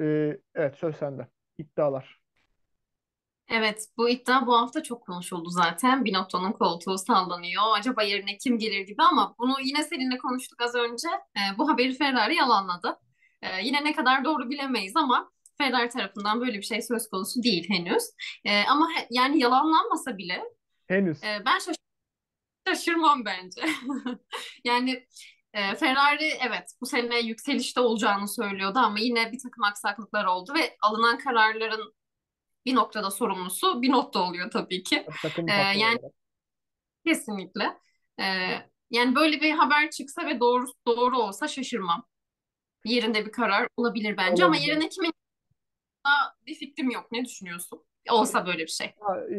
E, 0.00 0.38
evet 0.54 0.76
söz 0.76 0.96
sende. 0.96 1.28
İddialar. 1.58 2.20
Evet 3.48 3.86
bu 3.96 4.08
iddia 4.08 4.46
bu 4.46 4.56
hafta 4.58 4.82
çok 4.82 5.02
konuşuldu 5.06 5.50
zaten. 5.50 6.04
Binotto'nun 6.04 6.52
koltuğu 6.52 6.98
sallanıyor. 6.98 7.62
Acaba 7.78 8.02
yerine 8.02 8.36
kim 8.38 8.58
gelir 8.58 8.80
gibi 8.80 9.02
ama 9.02 9.34
bunu 9.38 9.54
yine 9.64 9.82
seninle 9.84 10.18
konuştuk 10.18 10.60
az 10.62 10.74
önce. 10.74 11.08
Ee, 11.08 11.58
bu 11.58 11.68
haberi 11.68 11.94
Ferrari 11.94 12.34
yalanladı. 12.36 12.96
Ee, 13.42 13.62
yine 13.62 13.84
ne 13.84 13.92
kadar 13.94 14.24
doğru 14.24 14.50
bilemeyiz 14.50 14.96
ama 14.96 15.30
Ferrari 15.58 15.88
tarafından 15.88 16.40
böyle 16.40 16.58
bir 16.58 16.62
şey 16.62 16.82
söz 16.82 17.08
konusu 17.08 17.42
değil 17.42 17.68
henüz. 17.68 18.02
Ee, 18.44 18.62
ama 18.64 18.88
he- 18.96 19.06
yani 19.10 19.38
yalanlanmasa 19.42 20.18
bile 20.18 20.42
Henüz. 20.88 21.22
e, 21.24 21.42
ben 21.46 21.58
şaş- 21.58 21.76
şaşırmam 22.68 23.24
bence. 23.24 23.62
Yani 24.64 25.06
e, 25.54 25.74
Ferrari 25.74 26.24
evet 26.48 26.64
bu 26.80 26.86
sene 26.86 27.18
yükselişte 27.20 27.80
olacağını 27.80 28.28
söylüyordu 28.28 28.78
ama 28.78 28.98
yine 28.98 29.32
bir 29.32 29.38
takım 29.42 29.64
aksaklıklar 29.64 30.24
oldu 30.24 30.52
ve 30.54 30.76
alınan 30.82 31.18
kararların 31.18 31.94
bir 32.68 32.74
noktada 32.74 33.10
sorumlusu 33.10 33.82
Binotto 33.82 34.20
oluyor 34.20 34.50
tabii 34.50 34.82
ki. 34.82 34.96
E, 34.96 35.06
patronu 35.22 35.50
yani 35.50 35.98
olarak. 35.98 36.12
kesinlikle. 37.06 37.64
E, 38.20 38.24
yani 38.90 39.14
böyle 39.14 39.40
bir 39.40 39.52
haber 39.52 39.90
çıksa 39.90 40.26
ve 40.26 40.40
doğru 40.40 40.66
doğru 40.86 41.18
olsa 41.18 41.48
şaşırmam. 41.48 42.04
Yerinde 42.84 43.26
bir 43.26 43.32
karar 43.32 43.68
olabilir 43.76 44.16
bence 44.16 44.44
ama 44.44 44.54
Olabilir. 44.54 44.68
yerine 44.68 44.88
kimin 44.88 45.12
bir 46.46 46.54
fikrim 46.54 46.90
yok. 46.90 47.12
Ne 47.12 47.24
düşünüyorsun? 47.24 47.84
Olsa 48.10 48.46
böyle 48.46 48.58
bir 48.58 48.66
şey. 48.70 48.92
Ha, 49.00 49.20
e, 49.30 49.36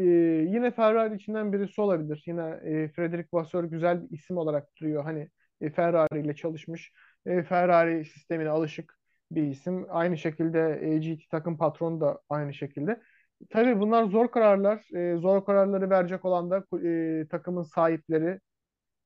yine 0.53 0.71
Ferrari 0.71 1.15
içinden 1.15 1.53
birisi 1.53 1.81
olabilir. 1.81 2.23
Yine 2.25 2.59
e, 2.63 2.89
Frederic 2.89 3.27
Vasseur 3.33 3.63
güzel 3.63 4.03
bir 4.03 4.17
isim 4.17 4.37
olarak 4.37 4.75
duruyor. 4.77 5.03
Hani 5.03 5.29
e, 5.61 5.69
Ferrari 5.69 6.19
ile 6.19 6.35
çalışmış. 6.35 6.91
E, 7.25 7.43
Ferrari 7.43 8.05
sistemine 8.05 8.49
alışık 8.49 8.99
bir 9.31 9.43
isim. 9.43 9.85
Aynı 9.89 10.17
şekilde 10.17 10.79
e, 10.81 10.97
GT 10.97 11.29
takım 11.31 11.57
patronu 11.57 12.01
da 12.01 12.21
aynı 12.29 12.53
şekilde. 12.53 13.01
Tabii 13.49 13.79
bunlar 13.79 14.03
zor 14.03 14.31
kararlar. 14.31 14.85
E, 14.95 15.17
zor 15.17 15.45
kararları 15.45 15.89
verecek 15.89 16.25
olan 16.25 16.51
da 16.51 16.63
e, 16.87 17.27
takımın 17.27 17.63
sahipleri, 17.63 18.39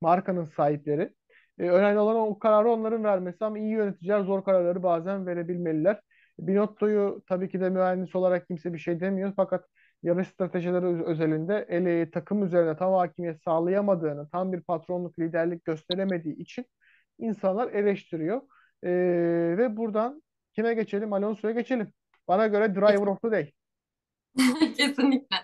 markanın 0.02 0.46
sahipleri. 0.46 1.14
E, 1.60 1.70
önemli 1.70 2.00
olan 2.00 2.18
o 2.18 2.40
kararı 2.40 2.70
onların 2.72 3.04
vermesi 3.04 3.46
ama 3.46 3.60
iyi 3.60 3.72
yöneticiler 3.72 4.22
zor 4.22 4.44
kararları 4.44 4.84
bazen 4.84 5.28
verebilmeliler. 5.28 6.02
Binotto'yu 6.40 7.24
tabii 7.28 7.50
ki 7.50 7.62
de 7.62 7.70
mühendis 7.70 8.16
olarak 8.16 8.48
kimse 8.48 8.74
bir 8.74 8.80
şey 8.80 9.00
demiyor 9.00 9.34
fakat 9.36 9.66
yarış 10.04 10.28
stratejileri 10.28 10.86
öz- 10.86 11.02
özelinde 11.02 11.66
ele, 11.70 12.12
takım 12.12 12.44
üzerine 12.46 12.78
tam 12.78 12.94
hakimiyet 12.94 13.44
sağlayamadığını, 13.44 14.30
tam 14.30 14.54
bir 14.54 14.62
patronluk 14.62 15.20
liderlik 15.20 15.66
gösteremediği 15.66 16.36
için 16.36 16.66
insanlar 17.20 17.72
eleştiriyor. 17.74 18.42
E, 18.84 18.90
ve 19.58 19.78
buradan 19.78 20.24
kime 20.56 20.74
geçelim? 20.74 21.14
Alonso'ya 21.14 21.54
geçelim. 21.54 21.94
Bana 22.28 22.48
göre 22.48 22.76
driver 22.76 23.08
of 23.08 23.22
the 23.22 23.32
day. 23.32 23.52
Kesinlikle. 24.78 25.38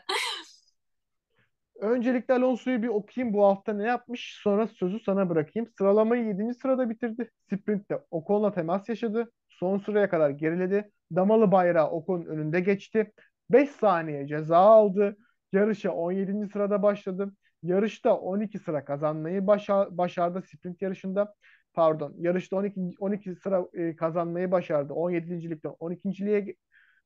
Öncelikle 1.80 2.34
Alonso'yu 2.34 2.82
bir 2.84 2.88
okuyayım 2.88 3.34
bu 3.34 3.46
hafta 3.46 3.74
ne 3.74 3.84
yapmış 3.84 4.40
sonra 4.44 4.68
sözü 4.68 5.00
sana 5.00 5.30
bırakayım. 5.30 5.70
Sıralamayı 5.78 6.26
7. 6.26 6.54
sırada 6.54 6.90
bitirdi. 6.90 7.32
Sprint'te 7.50 8.00
Ocon'la 8.12 8.52
temas 8.54 8.90
yaşadı. 8.90 9.32
Son 9.50 9.78
sıraya 9.78 10.10
kadar 10.10 10.30
geriledi. 10.30 10.92
Damalı 11.16 11.52
bayrağı 11.52 11.90
Ocon 11.90 12.26
önünde 12.26 12.60
geçti. 12.60 13.12
5 13.50 13.70
saniye 13.70 14.28
ceza 14.28 14.58
aldı. 14.58 15.18
Yarışa 15.54 15.92
17. 15.92 16.50
sırada 16.54 16.84
başladı. 16.84 17.34
Yarışta 17.64 18.18
12 18.18 18.60
sıra 18.60 18.86
kazanmayı 18.86 19.48
başa- 19.48 19.98
başardı 19.98 20.42
sprint 20.42 20.82
yarışında. 20.82 21.34
Pardon, 21.74 22.14
yarışta 22.18 22.56
12 22.56 22.80
12 23.00 23.36
sıra 23.36 23.66
e, 23.74 23.96
kazanmayı 23.96 24.52
başardı. 24.52 24.94
17.likten 24.94 25.76
12.liğe 25.80 26.56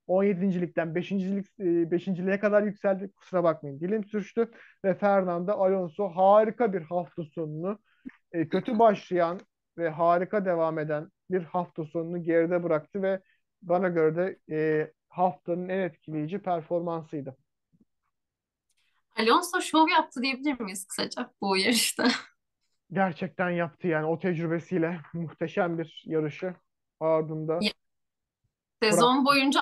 17.likten 0.08 0.88
5.lik 0.88 1.48
5.liğe 1.60 2.40
kadar 2.40 2.64
yükseldi. 2.64 3.12
Kusura 3.16 3.44
bakmayın 3.44 3.80
dilim 3.80 4.04
sürçtü 4.04 4.52
ve 4.86 4.94
Fernando 4.98 5.52
Alonso 5.52 6.10
harika 6.10 6.74
bir 6.74 6.82
hafta 6.82 7.24
sonunu 7.24 7.80
e, 8.32 8.50
kötü 8.50 8.80
başlayan 8.80 9.40
ve 9.78 9.90
harika 9.90 10.46
devam 10.46 10.80
eden 10.80 11.10
bir 11.32 11.44
hafta 11.44 11.86
sonunu 11.86 12.24
geride 12.24 12.64
bıraktı 12.64 13.02
ve 13.02 13.22
bana 13.62 13.88
göre 13.90 14.16
de 14.16 14.40
e, 14.56 14.92
haftanın 15.10 15.70
en 15.70 15.80
etkileyici 15.80 16.40
performansıydı. 16.40 17.38
Alonso 19.16 19.62
şov 19.62 19.88
yaptı 19.88 20.22
diyebilir 20.22 20.60
miyiz 20.60 20.88
kısaca 20.88 21.32
bu 21.42 21.58
yarışta? 21.58 22.08
Gerçekten 22.92 23.50
yaptı 23.50 23.88
yani 23.88 24.06
o 24.06 24.20
tecrübesiyle 24.20 25.02
muhteşem 25.14 25.78
bir 25.78 26.04
yarışı 26.06 26.56
ardında 27.00 27.60
Sezon 28.82 29.14
bıraktı. 29.14 29.26
boyunca 29.26 29.62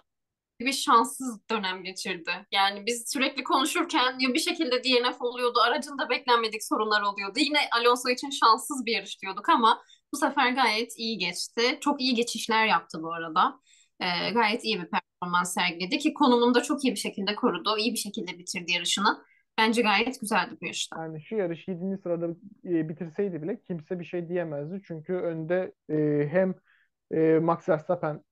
bir 0.66 0.74
şanssız 0.74 1.50
dönem 1.50 1.84
geçirdi. 1.84 2.32
Yani 2.52 2.86
biz 2.86 3.04
sürekli 3.08 3.44
konuşurken 3.44 4.20
ya 4.20 4.34
bir 4.34 4.40
şekilde 4.40 4.84
DNF 4.84 5.22
oluyordu, 5.22 5.60
aracında 5.60 6.10
beklenmedik 6.10 6.64
sorunlar 6.64 7.02
oluyordu. 7.02 7.40
Yine 7.40 7.58
Alonso 7.80 8.10
için 8.10 8.30
şanssız 8.30 8.86
bir 8.86 8.92
yarış 8.92 9.22
diyorduk 9.22 9.50
ama 9.50 9.82
bu 10.14 10.18
sefer 10.18 10.52
gayet 10.52 10.92
iyi 10.98 11.18
geçti. 11.18 11.78
Çok 11.82 12.02
iyi 12.02 12.16
geçişler 12.16 12.66
yaptı 12.66 13.04
bu 13.04 13.14
arada. 13.14 13.60
Ee, 14.00 14.32
gayet 14.34 14.64
iyi 14.64 14.82
bir 14.82 14.90
performans 14.90 15.54
sergiledi 15.54 15.98
ki 15.98 16.14
konumunu 16.14 16.54
da 16.54 16.64
çok 16.64 16.84
iyi 16.84 16.94
bir 16.94 17.00
şekilde 17.00 17.36
korudu. 17.36 17.78
İyi 17.78 17.94
bir 17.94 17.98
şekilde 17.98 18.40
bitirdi 18.40 18.72
yarışını. 18.72 19.26
Bence 19.58 19.82
gayet 19.82 20.22
güzeldi 20.22 20.58
bu 20.62 20.66
yarışta. 20.66 21.02
Yani 21.02 21.22
şu 21.22 21.36
yarış 21.36 21.68
7. 21.68 21.98
sırada 22.04 22.28
e, 22.66 22.90
bitirseydi 22.90 23.42
bile 23.42 23.62
kimse 23.62 24.00
bir 24.00 24.06
şey 24.06 24.30
diyemezdi. 24.30 24.82
Çünkü 24.88 25.14
önde 25.14 25.74
e, 25.90 26.28
hem 26.32 26.56
e, 27.12 27.40
Max 27.40 27.70
Verstappen 27.70 28.24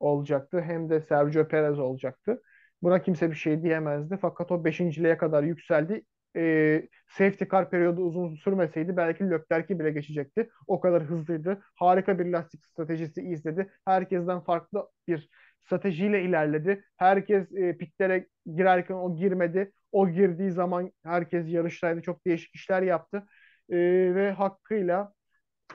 olacaktı 0.00 0.60
hem 0.60 0.90
de 0.90 1.00
Sergio 1.00 1.48
Perez 1.48 1.78
olacaktı. 1.78 2.42
Buna 2.82 3.02
kimse 3.02 3.30
bir 3.30 3.36
şey 3.36 3.62
diyemezdi. 3.62 4.18
Fakat 4.22 4.52
o 4.52 4.64
beşinciliğe 4.64 5.16
kadar 5.18 5.42
yükseldi. 5.42 6.02
e, 6.36 6.88
safety 7.08 7.44
car 7.50 7.70
periyodu 7.70 8.00
uzun 8.02 8.34
sürmeseydi 8.34 8.96
belki 8.96 9.30
Leclerc'i 9.30 9.78
bile 9.78 9.90
geçecekti. 9.90 10.50
O 10.66 10.80
kadar 10.80 11.02
hızlıydı. 11.02 11.62
Harika 11.74 12.18
bir 12.18 12.26
lastik 12.26 12.64
stratejisi 12.64 13.22
izledi. 13.22 13.70
Herkesten 13.84 14.40
farklı 14.40 14.88
bir 15.08 15.28
stratejiyle 15.58 16.22
ilerledi. 16.22 16.84
Herkes 16.96 17.52
e, 17.52 17.76
pitlere 17.78 18.26
girerken 18.56 18.94
o 18.94 19.16
girmedi. 19.16 19.72
O 19.92 20.08
girdiği 20.08 20.50
zaman 20.50 20.92
herkes 21.04 21.48
yarıştaydı. 21.48 22.02
Çok 22.02 22.26
değişik 22.26 22.54
işler 22.54 22.82
yaptı. 22.82 23.26
E, 23.70 23.76
ve 24.14 24.30
hakkıyla 24.32 25.12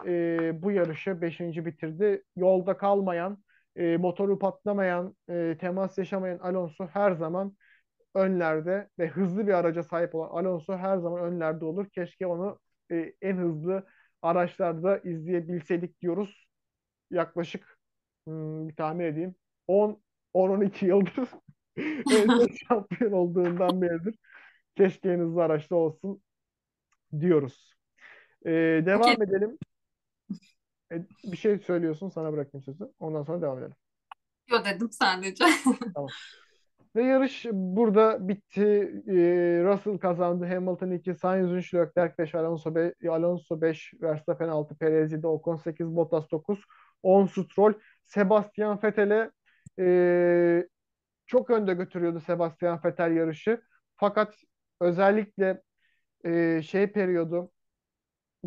e, 0.08 0.64
bu 0.64 0.72
yarışı 0.72 1.22
beşinci 1.22 1.66
bitirdi. 1.66 2.24
Yolda 2.36 2.78
kalmayan, 2.78 3.44
e, 3.76 3.98
motoru 3.98 4.40
patlamayan, 4.40 5.16
e, 5.30 5.58
temas 5.60 5.98
yaşamayan 5.98 6.38
Alonso 6.38 6.88
her 6.88 7.12
zaman 7.12 7.56
önlerde 8.16 8.90
ve 9.00 9.08
hızlı 9.08 9.48
bir 9.48 9.54
araca 9.54 9.84
sahip 9.84 10.16
olan 10.16 10.30
Alonso 10.30 10.78
her 10.78 10.98
zaman 10.98 11.22
önlerde 11.24 11.66
olur. 11.66 11.90
Keşke 11.90 12.28
onu 12.28 12.60
e, 12.92 13.14
en 13.22 13.38
hızlı 13.38 13.86
araçlarda 14.22 14.98
izleyebilseydik 15.00 16.02
diyoruz. 16.02 16.48
Yaklaşık 17.12 17.78
hmm, 18.28 18.70
bir 18.70 18.76
tahmin 18.76 19.06
edeyim 19.06 19.36
10 19.68 20.04
10-12 20.34 20.86
yıldır 20.86 21.30
en 22.12 22.48
şampiyon 22.68 23.12
olduğundan 23.12 23.82
beridir. 23.82 24.16
Keşke 24.76 25.10
en 25.12 25.20
hızlı 25.20 25.44
araçta 25.44 25.76
olsun 25.76 26.22
diyoruz. 27.20 27.74
E, 28.46 28.50
Okey, 28.50 28.86
devam 28.86 29.22
edelim. 29.22 29.58
E, 30.94 31.06
bir 31.24 31.38
şey 31.38 31.60
söylüyorsun 31.60 32.10
sana 32.10 32.34
bırakayım 32.34 32.64
sözü. 32.64 32.92
Ondan 33.00 33.24
sonra 33.24 33.42
devam 33.42 33.58
edelim. 33.58 33.76
diyor 34.48 34.66
dedim 34.66 34.92
sadece. 34.92 35.46
Tamam. 35.96 36.10
Ve 36.96 37.04
yarış 37.04 37.46
burada 37.52 38.28
bitti. 38.28 38.62
Ee, 39.08 39.62
Russell 39.64 39.98
kazandı. 39.98 40.46
Hamilton 40.46 40.92
2, 40.92 41.16
Sainz 41.16 41.52
3, 41.52 41.74
Leclerc 41.74 42.18
5, 42.18 42.36
Alonso 42.36 42.76
5, 42.76 42.94
Alonso 43.10 43.62
5, 43.62 43.94
Verstappen 44.02 44.50
6, 44.50 44.76
Perez 44.78 45.12
7, 45.12 45.28
Ocon 45.28 45.56
8, 45.56 45.88
Bottas 45.96 46.32
9, 46.32 46.60
10 47.04 47.26
Stroll. 47.26 47.74
Sebastian 48.06 48.80
Vettel'e 48.84 49.32
e, 49.80 50.68
çok 51.26 51.50
önde 51.50 51.74
götürüyordu 51.74 52.20
Sebastian 52.20 52.80
Vettel 52.86 53.12
yarışı. 53.12 53.62
Fakat 53.96 54.36
özellikle 54.80 55.62
e, 56.26 56.62
şey 56.62 56.88
periyodu 56.92 57.52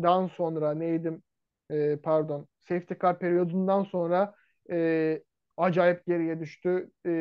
dan 0.03 0.27
sonra 0.27 0.73
neydim 0.73 1.23
e, 1.71 1.97
pardon 2.03 2.47
safety 2.59 2.93
car 3.01 3.19
periyodundan 3.19 3.83
sonra 3.83 4.35
e, 4.71 5.23
acayip 5.57 6.05
geriye 6.05 6.39
düştü. 6.39 6.91
E, 7.05 7.11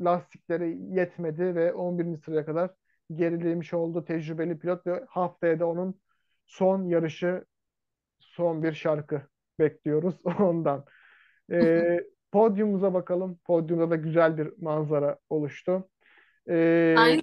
lastikleri 0.00 0.78
yetmedi 0.80 1.54
ve 1.54 1.72
11. 1.72 2.18
sıraya 2.18 2.44
kadar 2.46 2.70
gerilemiş 3.14 3.74
oldu 3.74 4.04
tecrübeli 4.04 4.58
pilot 4.58 4.86
ve 4.86 5.04
haftaya 5.08 5.60
da 5.60 5.66
onun 5.66 6.00
son 6.46 6.84
yarışı 6.84 7.44
son 8.20 8.62
bir 8.62 8.72
şarkı 8.72 9.22
bekliyoruz 9.58 10.14
ondan. 10.40 10.84
E, 11.52 12.00
podyumumuza 12.32 12.94
bakalım. 12.94 13.38
Podyumda 13.44 13.90
da 13.90 13.96
güzel 13.96 14.38
bir 14.38 14.62
manzara 14.62 15.18
oluştu. 15.30 15.88
E, 16.48 16.94
Aynı 16.98 17.22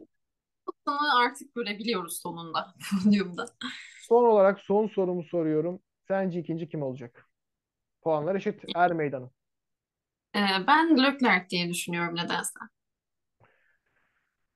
artık 1.17 1.55
görebiliyoruz 1.55 2.19
sonunda 2.21 2.75
podyumda. 3.03 3.45
son 4.01 4.23
olarak 4.23 4.59
son 4.59 4.87
sorumu 4.87 5.23
soruyorum. 5.23 5.79
Sence 6.11 6.39
ikinci 6.39 6.69
kim 6.69 6.83
olacak? 6.83 7.25
Puanlar 8.01 8.35
eşit. 8.35 8.63
Er 8.75 8.93
meydanı. 8.93 9.29
Ee, 10.35 10.39
ben 10.67 10.97
Leclerc 11.03 11.49
diye 11.49 11.69
düşünüyorum 11.69 12.15
nedense. 12.15 12.59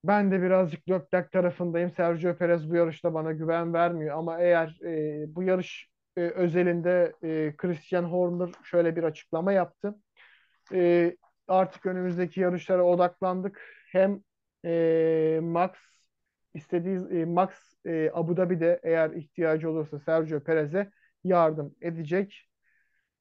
Ben 0.03 0.31
de 0.31 0.41
birazcık 0.41 0.89
Leclerc 0.89 1.29
tarafındayım. 1.29 1.91
Sergio 1.91 2.37
Perez 2.37 2.69
bu 2.71 2.75
yarışta 2.75 3.13
bana 3.13 3.31
güven 3.31 3.73
vermiyor. 3.73 4.17
Ama 4.17 4.39
eğer 4.39 4.79
e, 4.83 5.25
bu 5.35 5.43
yarış 5.43 5.89
e, 6.17 6.21
özelinde 6.21 7.13
e, 7.23 7.55
Christian 7.57 8.03
Horner 8.03 8.49
şöyle 8.63 8.95
bir 8.95 9.03
açıklama 9.03 9.51
yaptı. 9.51 9.95
E, 10.73 11.15
artık 11.47 11.85
önümüzdeki 11.85 12.39
yarışlara 12.39 12.83
odaklandık. 12.83 13.61
Hem 13.91 14.19
e, 14.65 15.39
Max 15.43 15.71
istediği 16.53 16.97
e, 16.97 17.25
Max 17.25 17.49
e, 17.85 18.11
Abu 18.13 18.37
Dhabi'de 18.37 18.79
eğer 18.83 19.09
ihtiyacı 19.09 19.69
olursa 19.69 19.99
Sergio 19.99 20.39
Perez'e 20.39 20.91
yardım 21.25 21.75
edecek 21.81 22.49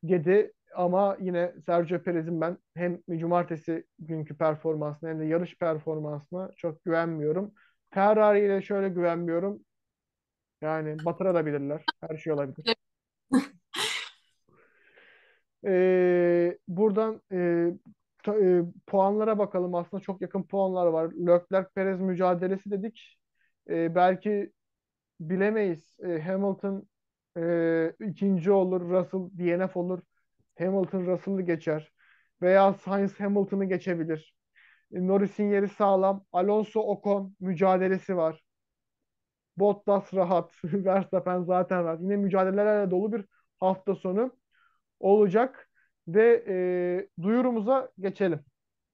dedi. 0.02 0.52
Ama 0.76 1.16
yine 1.20 1.54
Sergio 1.66 2.02
Perez'in 2.02 2.40
ben 2.40 2.58
hem 2.76 3.00
cumartesi 3.18 3.86
günkü 3.98 4.36
performansına 4.38 5.10
hem 5.10 5.20
de 5.20 5.24
yarış 5.24 5.58
performansına 5.58 6.50
çok 6.56 6.84
güvenmiyorum. 6.84 7.54
Ferrari 7.90 8.40
ile 8.46 8.62
şöyle 8.62 8.88
güvenmiyorum. 8.88 9.64
Yani 10.62 11.04
batırabilirler. 11.04 11.84
Her 12.08 12.16
şey 12.16 12.32
olabilir. 12.32 12.76
Ee, 15.66 16.58
buradan 16.68 17.22
e, 17.32 17.68
ta- 18.24 18.40
e, 18.40 18.62
puanlara 18.86 19.38
bakalım. 19.38 19.74
Aslında 19.74 20.02
çok 20.02 20.20
yakın 20.22 20.42
puanlar 20.42 20.86
var. 20.86 21.10
Leclerc-Perez 21.12 22.00
mücadelesi 22.00 22.70
dedik. 22.70 23.18
Ee, 23.70 23.94
belki 23.94 24.52
bilemeyiz. 25.20 25.96
Ee, 26.04 26.20
Hamilton 26.20 26.88
e, 27.36 27.92
ikinci 28.00 28.52
olur, 28.52 28.80
Russell 28.80 29.20
DNF 29.38 29.76
olur. 29.76 30.00
Hamilton 30.58 31.06
Russell'ı 31.06 31.42
geçer. 31.42 31.92
Veya 32.42 32.74
Sainz 32.74 33.20
Hamilton'ı 33.20 33.64
geçebilir. 33.64 34.34
E, 34.92 35.06
Norris'in 35.06 35.50
yeri 35.50 35.68
sağlam. 35.68 36.24
Alonso 36.32 36.80
Ocon 36.80 37.36
mücadelesi 37.40 38.16
var. 38.16 38.42
Bottas 39.56 40.14
rahat. 40.14 40.52
Verstappen 40.64 41.42
zaten 41.42 41.84
rahat. 41.84 42.00
Yine 42.00 42.16
mücadelelerle 42.16 42.90
dolu 42.90 43.12
bir 43.12 43.24
hafta 43.60 43.94
sonu 43.94 44.32
olacak. 45.00 45.70
Ve 46.08 46.44
e, 46.48 47.22
duyurumuza 47.22 47.92
geçelim 47.98 48.40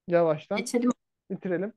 yavaştan. 0.07 0.57
Geçelim. 0.57 0.91
Bitirelim. 1.29 1.73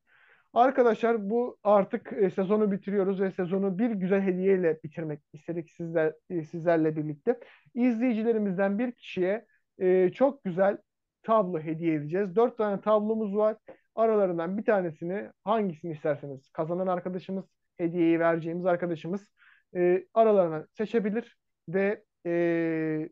Arkadaşlar 0.54 1.30
bu 1.30 1.58
artık 1.64 2.12
e, 2.12 2.30
sezonu 2.30 2.72
bitiriyoruz 2.72 3.20
ve 3.20 3.30
sezonu 3.30 3.78
bir 3.78 3.90
güzel 3.90 4.20
hediyeyle 4.20 4.78
bitirmek 4.84 5.20
istedik 5.32 5.70
sizler 5.70 6.12
e, 6.30 6.44
sizlerle 6.44 6.96
birlikte. 6.96 7.40
İzleyicilerimizden 7.74 8.78
bir 8.78 8.92
kişiye 8.92 9.46
e, 9.78 10.10
çok 10.12 10.44
güzel 10.44 10.78
tablo 11.22 11.60
hediye 11.60 11.94
edeceğiz. 11.94 12.36
Dört 12.36 12.58
tane 12.58 12.80
tablomuz 12.80 13.36
var. 13.36 13.56
Aralarından 13.94 14.58
bir 14.58 14.64
tanesini 14.64 15.30
hangisini 15.44 15.92
isterseniz 15.92 16.50
kazanan 16.50 16.86
arkadaşımız, 16.86 17.44
hediyeyi 17.76 18.20
vereceğimiz 18.20 18.66
arkadaşımız 18.66 19.30
e, 19.76 20.04
aralarından 20.14 20.66
seçebilir 20.72 21.36
ve 21.68 22.04
e, 22.26 23.08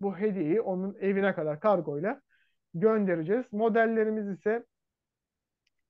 bu 0.00 0.18
hediyeyi 0.18 0.60
onun 0.60 0.96
evine 1.00 1.34
kadar 1.34 1.60
kargoyla 1.60 2.20
göndereceğiz. 2.74 3.52
Modellerimiz 3.52 4.28
ise 4.28 4.64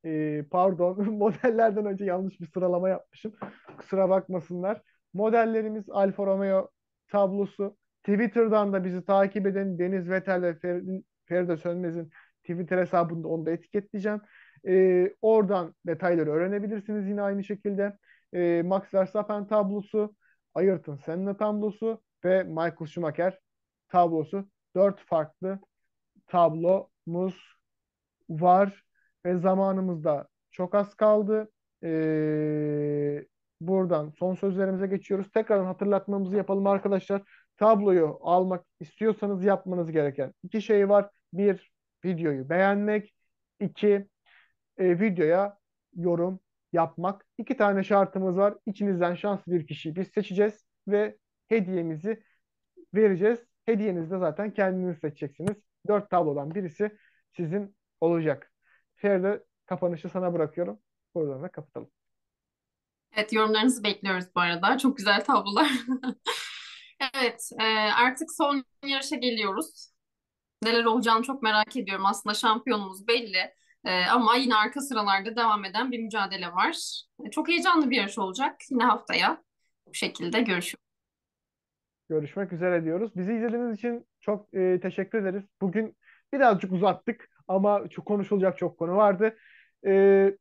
e, 0.04 0.44
pardon 0.50 1.10
modellerden 1.14 1.86
önce 1.86 2.04
yanlış 2.04 2.40
bir 2.40 2.46
sıralama 2.46 2.88
yapmışım. 2.88 3.32
Kusura 3.78 4.08
bakmasınlar. 4.08 4.82
Modellerimiz 5.14 5.90
Alfa 5.90 6.26
Romeo 6.26 6.70
tablosu. 7.08 7.76
Twitter'dan 8.02 8.72
da 8.72 8.84
bizi 8.84 9.04
takip 9.04 9.46
edin. 9.46 9.78
Deniz 9.78 10.10
Vetel 10.10 10.42
ve 10.42 10.50
Fer- 10.50 11.02
Feride 11.26 11.56
Sönmez'in 11.56 12.10
Twitter 12.42 12.78
hesabında 12.78 13.28
onu 13.28 13.46
da 13.46 13.50
etiketleyeceğim. 13.50 14.20
E, 14.68 15.14
oradan 15.22 15.74
detayları 15.86 16.30
öğrenebilirsiniz 16.30 17.08
yine 17.08 17.22
aynı 17.22 17.44
şekilde. 17.44 17.96
E, 18.34 18.62
Max 18.64 18.94
Verstappen 18.94 19.46
tablosu, 19.46 20.14
Ayrton 20.54 20.96
Senna 20.96 21.36
tablosu 21.36 22.02
ve 22.24 22.42
Michael 22.42 22.86
Schumacher 22.86 23.38
tablosu. 23.88 24.48
Dört 24.76 25.00
farklı 25.00 25.58
tablomuz 26.26 27.34
var 28.28 28.84
ve 29.26 29.38
zamanımız 29.38 30.04
da 30.04 30.28
çok 30.50 30.74
az 30.74 30.94
kaldı. 30.94 31.50
Ee, 31.84 33.24
buradan 33.60 34.10
son 34.10 34.34
sözlerimize 34.34 34.86
geçiyoruz. 34.86 35.30
Tekrardan 35.30 35.64
hatırlatmamızı 35.66 36.36
yapalım 36.36 36.66
arkadaşlar. 36.66 37.22
Tabloyu 37.56 38.18
almak 38.22 38.64
istiyorsanız 38.80 39.44
yapmanız 39.44 39.90
gereken 39.92 40.32
iki 40.42 40.62
şey 40.62 40.88
var. 40.88 41.10
Bir, 41.32 41.72
videoyu 42.04 42.48
beğenmek. 42.48 43.14
İki, 43.60 44.08
e, 44.78 45.00
videoya 45.00 45.58
yorum 45.96 46.40
yapmak. 46.72 47.26
İki 47.38 47.56
tane 47.56 47.84
şartımız 47.84 48.36
var. 48.36 48.54
İçinizden 48.66 49.14
şanslı 49.14 49.52
bir 49.52 49.66
kişiyi 49.66 49.96
biz 49.96 50.08
seçeceğiz 50.08 50.66
ve 50.88 51.16
hediyemizi 51.48 52.22
vereceğiz. 52.94 53.40
Hediyenizi 53.66 54.10
de 54.10 54.18
zaten 54.18 54.54
kendiniz 54.54 54.98
seçeceksiniz. 54.98 55.56
Dört 55.88 56.10
tablodan 56.10 56.54
birisi 56.54 56.98
sizin 57.36 57.76
olacak. 58.00 58.49
Feride 59.00 59.44
kapanışı 59.66 60.08
sana 60.08 60.32
bırakıyorum. 60.34 60.78
Buradan 61.14 61.42
da 61.42 61.48
kapatalım. 61.48 61.90
Evet, 63.16 63.32
yorumlarınızı 63.32 63.84
bekliyoruz 63.84 64.26
bu 64.36 64.40
arada. 64.40 64.78
Çok 64.78 64.96
güzel 64.96 65.24
tablolar. 65.24 65.70
Evet, 67.14 67.50
e, 67.60 67.64
artık 67.92 68.28
son 68.32 68.64
yarışa 68.86 69.16
geliyoruz. 69.16 69.92
Neler 70.62 70.84
olacağını 70.84 71.22
çok 71.22 71.42
merak 71.42 71.76
ediyorum. 71.76 72.06
Aslında 72.06 72.34
şampiyonumuz 72.34 73.08
belli. 73.08 73.54
E, 73.84 74.04
ama 74.04 74.36
yine 74.36 74.54
arka 74.54 74.80
sıralarda 74.80 75.36
devam 75.36 75.64
eden 75.64 75.92
bir 75.92 75.98
mücadele 75.98 76.52
var. 76.52 77.02
E, 77.26 77.30
çok 77.30 77.48
heyecanlı 77.48 77.90
bir 77.90 77.96
yarış 77.96 78.18
olacak. 78.18 78.56
Yine 78.70 78.84
haftaya 78.84 79.42
bu 79.86 79.94
şekilde 79.94 80.40
görüşürüz. 80.40 80.84
Görüşmek 82.08 82.52
üzere 82.52 82.84
diyoruz. 82.84 83.16
Bizi 83.16 83.32
izlediğiniz 83.32 83.78
için 83.78 84.06
çok 84.20 84.54
e, 84.54 84.80
teşekkür 84.80 85.18
ederiz. 85.18 85.44
Bugün 85.60 85.96
birazcık 86.32 86.72
uzattık 86.72 87.28
ama 87.50 87.88
çok 87.88 88.06
konuşulacak 88.06 88.58
çok 88.58 88.78
konu 88.78 88.96
vardı. 88.96 89.36
E, 89.86 90.36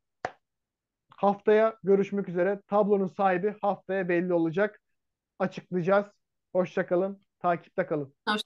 haftaya 1.16 1.76
görüşmek 1.82 2.28
üzere. 2.28 2.60
Tablonun 2.66 3.06
sahibi 3.06 3.54
haftaya 3.62 4.08
belli 4.08 4.34
olacak. 4.34 4.80
Açıklayacağız. 5.38 6.06
Hoşça 6.52 6.86
kalın. 6.86 7.22
Takipte 7.38 7.86
kalın. 7.86 8.14
Hoşçakalın. 8.28 8.39